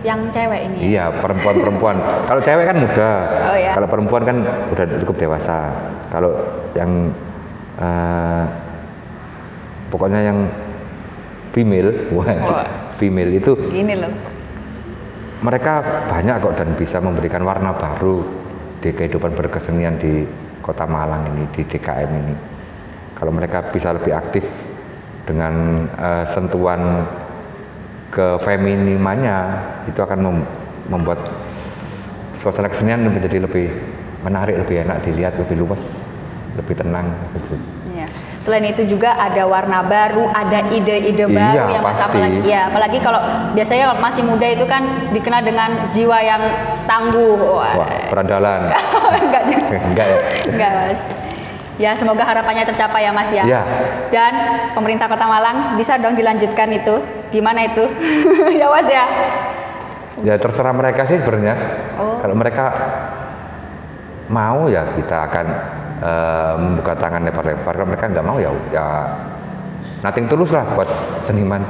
yang 0.00 0.30
cewek 0.30 0.60
ini. 0.64 0.78
ya? 0.78 0.82
iya 0.82 1.04
perempuan-perempuan 1.12 1.96
kalau 2.24 2.40
cewek 2.40 2.64
kan 2.64 2.76
muda 2.78 3.10
Oh, 3.50 3.56
iya. 3.58 3.72
kalau 3.74 3.86
perempuan 3.86 4.22
kan 4.24 4.36
udah 4.72 4.84
cukup 4.98 5.14
dewasa 5.18 5.70
kalau 6.08 6.34
yang 6.74 7.12
eh, 7.76 8.42
pokoknya 9.90 10.20
yang 10.24 10.38
female 11.50 12.12
wah, 12.12 12.28
Wah. 12.28 12.66
female 12.96 13.32
itu 13.32 13.52
Gini 13.68 13.94
loh. 13.94 14.12
mereka 15.40 15.80
banyak 16.06 16.36
kok 16.38 16.54
dan 16.58 16.68
bisa 16.74 16.98
memberikan 16.98 17.42
warna 17.42 17.72
baru 17.72 18.22
di 18.78 18.90
kehidupan 18.90 19.34
berkesenian 19.34 19.98
di 19.98 20.22
kota 20.62 20.84
Malang 20.84 21.34
ini 21.34 21.44
di 21.50 21.62
DKM 21.64 22.10
ini 22.14 22.34
kalau 23.14 23.34
mereka 23.34 23.70
bisa 23.70 23.90
lebih 23.90 24.14
aktif 24.14 24.44
dengan 25.26 25.84
eh, 25.94 26.24
sentuhan 26.24 27.04
kefeminimannya 28.08 29.38
itu 29.86 30.00
akan 30.00 30.18
mem- 30.18 30.48
membuat 30.88 31.20
suasana 32.40 32.70
kesenian 32.70 33.04
menjadi 33.04 33.44
lebih 33.44 33.68
menarik 34.24 34.56
lebih 34.56 34.82
enak 34.86 35.04
dilihat 35.04 35.36
lebih 35.36 35.60
luas 35.60 36.08
lebih 36.56 36.74
tenang 36.74 37.12
gitu. 37.36 37.54
Selain 38.48 38.64
itu 38.64 38.80
juga 38.88 39.12
ada 39.12 39.44
warna 39.44 39.84
baru, 39.84 40.32
ada 40.32 40.72
ide-ide 40.72 41.20
Iya, 41.20 41.28
baru 41.28 41.68
yang 41.68 41.84
Mas 41.84 42.00
pasti. 42.00 42.08
apalagi 42.08 42.40
ya, 42.48 42.72
apalagi 42.72 42.96
kalau 42.96 43.20
biasanya 43.52 43.92
masih 43.92 44.24
muda 44.24 44.48
itu 44.48 44.64
kan 44.64 44.80
dikenal 45.12 45.44
dengan 45.44 45.92
jiwa 45.92 46.16
yang 46.16 46.40
tangguh. 46.88 47.36
Wah. 47.36 47.76
wah 47.76 47.90
berandalan 48.08 48.72
Enggak 49.20 49.42
juga. 49.44 49.76
enggak 49.92 50.06
ya 50.08 50.16
Enggak, 50.48 50.70
Mas. 50.72 51.00
Ya, 51.76 51.90
semoga 51.92 52.24
harapannya 52.24 52.64
tercapai 52.64 53.04
ya, 53.04 53.12
Mas 53.12 53.28
ya. 53.30 53.44
Iya. 53.44 53.60
Dan 54.08 54.32
pemerintah 54.72 55.06
Kota 55.06 55.28
Malang 55.28 55.76
bisa 55.76 56.00
dong 56.00 56.16
dilanjutkan 56.16 56.72
itu. 56.72 57.04
Gimana 57.28 57.68
itu? 57.68 57.84
ya, 58.60 58.66
Mas 58.66 58.88
ya. 58.88 59.04
ya 60.18 60.34
terserah 60.34 60.72
mereka 60.72 61.04
sih 61.04 61.20
sebenarnya 61.20 61.54
Oh. 61.94 62.16
kalau 62.16 62.32
mereka 62.32 62.64
mau 64.26 64.66
ya 64.66 64.88
kita 64.90 65.28
akan 65.28 65.46
membuka 66.54 66.94
tangan 66.94 67.22
lebar-lebar 67.22 67.72
kalau 67.72 67.86
mereka 67.86 68.06
nggak 68.06 68.22
mau 68.22 68.36
ya 68.36 68.50
ya 68.70 68.86
nothing 70.00 70.24
tulus 70.24 70.50
lah 70.50 70.64
buat 70.68 70.86
seniman 71.20 71.62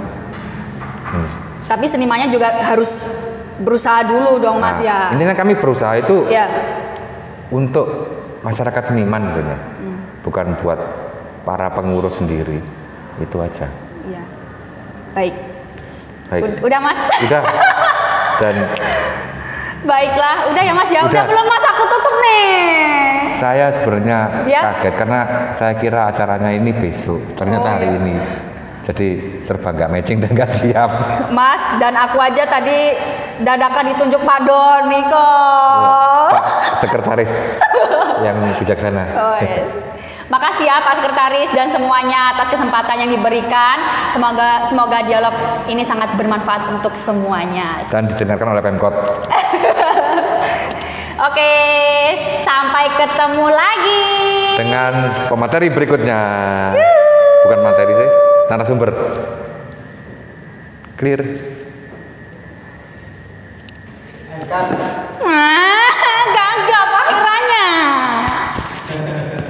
Tapi 1.64 1.84
senimannya 1.84 2.28
juga 2.28 2.48
harus 2.62 3.08
berusaha 3.58 4.00
dulu 4.02 4.36
dong, 4.38 4.56
Mas 4.56 4.78
Nah, 4.78 4.84
ya. 4.84 4.98
intinya 5.10 5.32
kami 5.32 5.52
berusaha 5.54 5.96
itu 5.96 6.24
Ya. 6.26 6.48
untuk 7.48 7.84
masyarakat 8.40 8.82
seniman 8.86 9.20
sebenarnya 9.26 9.58
Hmm. 9.74 9.98
bukan 10.22 10.46
buat 10.56 10.80
para 11.42 11.68
pengurus 11.68 12.16
sendiri 12.16 12.60
itu 13.18 13.36
aja 13.38 13.68
Iya. 14.04 14.22
Baik. 15.12 15.34
baik 16.28 16.42
Ud- 16.42 16.60
Udah, 16.62 16.80
Mas. 16.82 17.00
udah 17.22 17.42
dan 18.40 18.54
Baiklah, 19.78 20.36
udah 20.48 20.58
ya 20.60 20.74
Mas 20.74 20.90
ya. 20.90 21.00
Udah, 21.00 21.12
Udah. 21.14 21.24
belum 21.24 21.46
Mas 21.46 21.64
aku 21.64 21.84
tutup 21.86 22.14
nih. 22.18 23.07
Saya 23.34 23.70
sebenarnya 23.70 24.44
Ya. 24.44 24.74
kaget 24.74 24.94
karena 24.96 25.18
saya 25.52 25.72
kira 25.74 26.06
acaranya 26.06 26.50
ini 26.50 26.70
besok 26.70 27.18
ternyata 27.34 27.62
Oh, 27.62 27.72
hari 27.74 27.86
iya. 27.86 27.96
ini 27.96 28.14
jadi 28.80 29.06
serba 29.42 29.70
nggak 29.70 29.90
matching 29.90 30.18
dan 30.18 30.30
nggak 30.32 30.50
siap 30.50 30.90
Mas 31.28 31.60
dan 31.76 31.92
aku 31.92 32.16
aja 32.16 32.42
tadi 32.42 32.96
dadakan 33.38 33.86
ditunjuk 33.86 34.18
Pak 34.18 34.38
Doni 34.42 34.98
kok. 35.04 36.28
Pak 36.32 36.44
Sekretaris 36.80 37.28
yang 38.24 38.40
bijaksana 38.40 39.04
Oh, 39.12 39.36
yes. 39.36 39.68
Makasih 40.28 40.64
ya 40.64 40.78
Pak 40.78 40.94
Sekretaris 40.94 41.50
dan 41.52 41.68
semuanya 41.68 42.32
atas 42.32 42.48
kesempatan 42.48 42.96
yang 43.00 43.10
diberikan. 43.10 43.76
Semoga 44.08 44.60
semoga 44.62 45.00
dialog 45.00 45.32
ini 45.64 45.80
sangat 45.80 46.12
bermanfaat 46.16 46.68
untuk 46.68 46.92
semuanya. 46.92 47.80
dan 47.88 48.04
didengarkan 48.06 48.52
oleh 48.52 48.60
Pemkot 48.60 48.92
Oke, 51.18 51.54
sampai 52.46 52.94
ketemu 52.94 53.46
lagi. 53.50 54.06
dengan 54.58 54.92
pemateri 55.26 55.66
berikutnya 55.70 56.20
bukan 57.46 57.58
materi 57.62 57.92
sih 57.94 58.10
narasumber 58.50 58.90
clear 60.98 61.22
And 64.34 64.44
cut. 64.46 64.66
Ah. 65.22 65.77